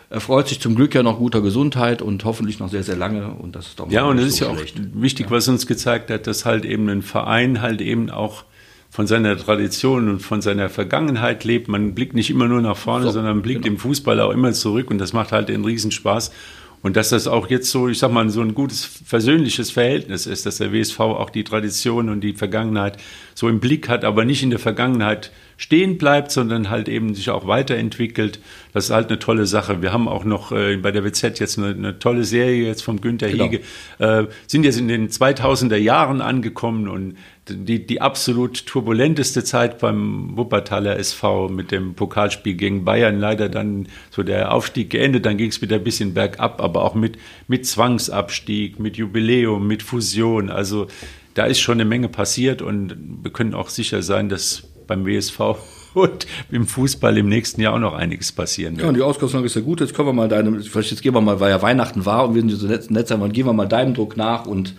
erfreut 0.10 0.48
sich 0.48 0.62
zum 0.62 0.76
Glück 0.76 0.96
ja 0.96 1.04
noch 1.04 1.18
guter 1.18 1.42
Gesundheit 1.42 2.02
und 2.02 2.24
hoffentlich 2.24 2.60
noch 2.60 2.70
sehr, 2.70 2.84
sehr 2.84 2.96
lange. 2.96 3.28
Und 3.28 3.56
das 3.56 3.68
ist 3.68 3.80
doch 3.80 3.92
Ja, 3.92 4.06
und 4.06 4.18
es 4.18 4.24
nicht 4.24 4.34
ist 4.34 4.40
so 4.40 4.46
ja 4.46 4.52
auch 4.52 4.58
wichtig, 4.94 5.30
was 5.30 5.48
uns 5.50 5.68
gezeigt 5.68 6.10
hat, 6.10 6.28
dass 6.28 6.46
halt 6.46 6.64
eben 6.64 6.88
ein 6.90 7.02
Verein 7.02 7.62
halt 7.62 7.82
eben 7.82 8.10
auch 8.10 8.46
von 8.90 9.06
seiner 9.06 9.38
Tradition 9.38 10.10
und 10.10 10.20
von 10.22 10.42
seiner 10.42 10.70
Vergangenheit 10.70 11.44
lebt. 11.44 11.68
Man 11.68 11.94
blickt 11.94 12.14
nicht 12.14 12.30
immer 12.30 12.48
nur 12.48 12.62
nach 12.62 12.78
vorne, 12.78 13.06
So, 13.06 13.12
sondern 13.12 13.42
blickt 13.42 13.64
genau. 13.64 13.74
im 13.74 13.80
Fußball 13.80 14.20
auch 14.22 14.32
immer 14.32 14.54
zurück 14.54 14.90
und 14.90 14.98
das 14.98 15.12
macht 15.12 15.34
halt 15.34 15.50
einen 15.50 15.66
Riesenspaß. 15.66 16.32
Und 16.84 16.96
dass 16.96 17.10
das 17.10 17.28
auch 17.28 17.50
jetzt 17.50 17.72
so, 17.72 17.90
ich 17.90 17.98
sag 17.98 18.12
mal, 18.12 18.30
so 18.30 18.42
ein 18.42 18.54
gutes 18.54 18.86
versöhnliches 18.86 19.72
Verhältnis 19.72 20.28
ist, 20.28 20.46
dass 20.46 20.58
der 20.58 20.72
WSV 20.72 21.00
auch 21.00 21.30
die 21.30 21.44
Tradition 21.44 22.10
und 22.10 22.22
die 22.22 22.34
Vergangenheit 22.34 22.98
so 23.34 23.50
im 23.50 23.60
Blick 23.60 23.90
hat, 23.90 24.06
aber 24.06 24.26
nicht 24.26 24.44
in 24.44 24.52
der 24.52 24.60
Vergangenheit 24.60 25.32
stehen 25.58 25.98
bleibt, 25.98 26.32
sondern 26.32 26.70
halt 26.70 26.88
eben 26.88 27.16
sich 27.16 27.32
auch 27.32 27.48
weiterentwickelt. 27.48 28.40
Das 28.74 28.86
ist 28.86 28.92
halt 28.92 29.10
eine 29.10 29.18
tolle 29.18 29.48
Sache. 29.48 29.82
Wir 29.82 29.92
haben 29.92 30.08
auch 30.08 30.24
noch 30.24 30.52
äh, 30.52 30.78
bei 30.78 30.92
der 30.92 31.04
WZ 31.04 31.40
jetzt 31.40 31.58
eine, 31.58 31.70
eine, 31.70 32.00
tolle 32.00 32.24
Serie 32.24 32.68
jetzt 32.68 32.84
vom 32.84 33.02
Günter 33.02 33.28
genau. 33.30 33.46
Hege, 33.46 33.62
äh, 33.98 34.26
sind 34.46 34.64
jetzt 34.64 34.80
in 34.80 34.88
den 34.88 35.10
2000er 35.10 35.78
Jahren 35.78 36.22
angekommen 36.22 36.88
und 36.88 37.18
die, 37.50 37.86
die 37.86 38.02
absolut 38.02 38.66
turbulenteste 38.66 39.44
Zeit 39.44 39.80
beim 39.80 40.36
Wuppertaler 40.38 40.98
SV 40.98 41.50
mit 41.50 41.72
dem 41.72 41.94
Pokalspiel 41.94 42.56
gegen 42.56 42.86
Bayern. 42.86 43.20
Leider 43.20 43.50
dann 43.50 43.88
so 44.10 44.24
der 44.24 44.54
Aufstieg 44.54 44.90
geendet, 44.90 45.26
dann 45.26 45.38
ging 45.38 45.50
es 45.50 45.62
wieder 45.62 45.78
ein 45.78 45.84
bisschen 45.84 46.14
bergab, 46.14 46.62
aber 46.62 46.84
auch 46.84 46.96
mit, 46.96 47.18
mit 47.48 47.66
Zwangsabstieg, 47.66 48.80
mit 48.80 48.98
Jubiläum, 48.98 49.68
mit 49.68 49.84
Fusion. 49.84 50.50
Also 50.50 50.88
da 51.34 51.46
ist 51.46 51.60
schon 51.60 51.76
eine 51.76 51.86
Menge 51.86 52.10
passiert 52.10 52.62
und 52.62 52.96
wir 53.24 53.32
können 53.32 53.54
auch 53.54 53.70
sicher 53.70 54.02
sein, 54.02 54.30
dass 54.30 54.64
beim 54.88 55.06
WSV 55.06 55.40
und 55.94 56.28
im 56.52 56.68
Fußball 56.68 57.18
im 57.18 57.30
nächsten 57.30 57.62
Jahr 57.62 57.74
auch 57.74 57.80
noch 57.80 57.94
einiges 57.94 58.32
passieren 58.32 58.76
wird. 58.76 58.84
Ja, 58.84 58.90
und 58.90 58.96
die 58.96 59.02
Ausgangslage 59.02 59.46
ist 59.46 59.56
ja 59.56 59.62
gut. 59.62 59.82
Jetzt 59.82 59.94
können 59.94 60.08
wir 60.08 60.14
mal 60.14 60.28
deinem, 60.28 60.62
vielleicht 60.62 60.92
jetzt 60.92 61.02
gehen 61.02 61.14
wir 61.14 61.22
mal, 61.22 61.40
weil 61.40 61.52
ja 61.52 61.62
Weihnachten 61.62 62.06
war 62.06 62.28
und 62.28 62.36
wir 62.36 62.42
sind 62.42 62.52
so 62.52 62.68
nett, 62.68 62.90
nett 62.92 63.08
sein, 63.08 63.32
gehen 63.32 63.46
wir 63.46 63.54
mal 63.54 63.68
deinem 63.68 63.94
Druck 63.94 64.18
nach 64.18 64.46
und 64.46 64.74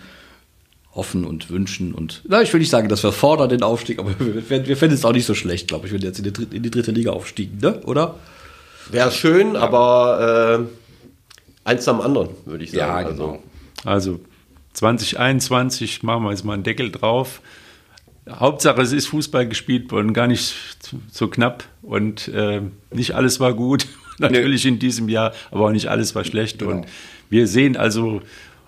hoffen 0.93 1.23
und 1.25 1.49
wünschen 1.49 1.93
und 1.93 2.23
na, 2.27 2.41
ich 2.41 2.51
will 2.51 2.59
nicht 2.59 2.71
sagen, 2.71 2.89
dass 2.89 3.03
wir 3.03 3.11
fordern 3.11 3.49
den 3.49 3.63
Aufstieg, 3.63 3.99
aber 3.99 4.11
wir, 4.19 4.49
wir, 4.49 4.67
wir 4.67 4.77
fänden 4.77 4.97
es 4.97 5.05
auch 5.05 5.13
nicht 5.13 5.25
so 5.25 5.35
schlecht, 5.35 5.67
glaube 5.67 5.87
ich, 5.87 5.93
wenn 5.93 6.01
wir 6.01 6.09
jetzt 6.09 6.19
in 6.19 6.23
die, 6.23 6.33
dritte, 6.33 6.55
in 6.55 6.63
die 6.63 6.71
dritte 6.71 6.91
Liga 6.91 7.11
aufstiegen, 7.11 7.59
ne? 7.59 7.81
oder? 7.81 8.15
Wäre 8.91 9.11
schön, 9.11 9.53
ja. 9.53 9.61
aber 9.61 10.67
äh, 11.65 11.69
eins 11.69 11.87
am 11.87 12.01
anderen, 12.01 12.29
würde 12.45 12.63
ich 12.63 12.71
sagen. 12.71 12.79
Ja, 12.79 13.09
genau. 13.09 13.43
Also, 13.85 14.13
also 14.13 14.19
2021 14.73 16.03
machen 16.03 16.23
wir 16.23 16.31
jetzt 16.31 16.43
mal 16.43 16.53
einen 16.53 16.63
Deckel 16.63 16.91
drauf. 16.91 17.41
Hauptsache, 18.29 18.81
es 18.81 18.91
ist 18.91 19.07
Fußball 19.07 19.47
gespielt 19.47 19.91
worden, 19.91 20.13
gar 20.13 20.27
nicht 20.27 20.55
so 21.11 21.27
knapp 21.27 21.63
und 21.81 22.27
äh, 22.29 22.61
nicht 22.91 23.15
alles 23.15 23.39
war 23.39 23.53
gut, 23.53 23.87
natürlich 24.17 24.65
nee. 24.65 24.71
in 24.71 24.79
diesem 24.79 25.09
Jahr, 25.09 25.33
aber 25.51 25.65
auch 25.65 25.71
nicht 25.71 25.87
alles 25.87 26.15
war 26.15 26.23
schlecht. 26.23 26.59
Genau. 26.59 26.71
Und 26.71 26.85
wir 27.29 27.47
sehen 27.47 27.77
also 27.77 28.21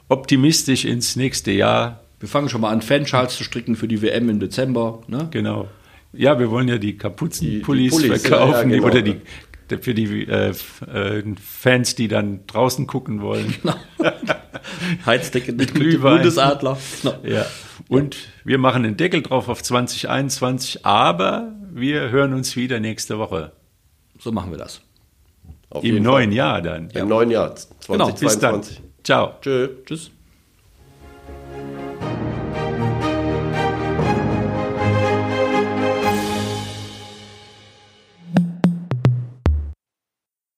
optimistisch 0.10 0.86
ins 0.86 1.16
nächste 1.16 1.52
Jahr. 1.52 2.02
Wir 2.22 2.30
fangen 2.30 2.50
schon 2.50 2.62
mal 2.62 2.70
an, 2.70 2.82
Fanschals 2.82 3.36
zu 3.36 3.44
stricken 3.44 3.76
für 3.76 3.88
die 3.88 4.02
WM 4.02 4.30
im 4.30 4.40
Dezember. 4.40 5.02
Ne? 5.08 5.28
Genau. 5.32 5.68
Ja, 6.14 6.40
wir 6.40 6.52
wollen 6.52 6.68
ja 6.68 6.78
die 6.78 6.98
Kapuzenpullis 6.98 8.00
verkaufen 8.00 8.70
ja, 8.70 8.78
genau. 8.78 8.88
oder 8.88 9.02
die 9.02 9.18
für 9.82 9.94
die 9.94 10.28
äh, 10.28 10.50
äh, 10.50 11.24
Fans, 11.42 11.96
die 11.96 12.10
dann 12.10 12.46
draußen 12.48 12.88
gucken 12.88 13.22
wollen. 13.22 13.54
Genau. 13.64 13.76
Heizdecke 15.06 15.54
mit 15.54 15.74
Glühwein. 15.74 16.18
Bundesadler. 16.18 16.78
Genau. 17.02 17.16
Ja. 17.24 17.46
Und 17.88 18.18
wir 18.44 18.58
machen 18.58 18.84
den 18.84 18.98
Deckel 18.98 19.22
drauf 19.22 19.50
auf 19.50 19.64
2021, 19.64 20.86
aber 20.86 21.52
wir 21.72 22.10
hören 22.10 22.34
uns 22.34 22.56
wieder 22.56 22.80
nächste 22.80 23.18
Woche. 23.18 23.54
So 24.20 24.32
machen 24.32 24.52
wir 24.52 24.58
das. 24.58 24.82
Auf 25.70 25.84
Im 25.84 26.04
neuen 26.04 26.30
Fall. 26.30 26.38
Jahr 26.38 26.62
dann. 26.62 26.90
Im 26.92 27.08
neuen 27.08 27.32
Jahr 27.32 27.56
2022. 27.56 27.88
Genau. 27.88 28.14
Bis 28.14 28.40
dann. 28.40 28.62
Ciao. 29.04 29.34
Tschö. 29.42 29.70
Tschüss. 29.86 30.12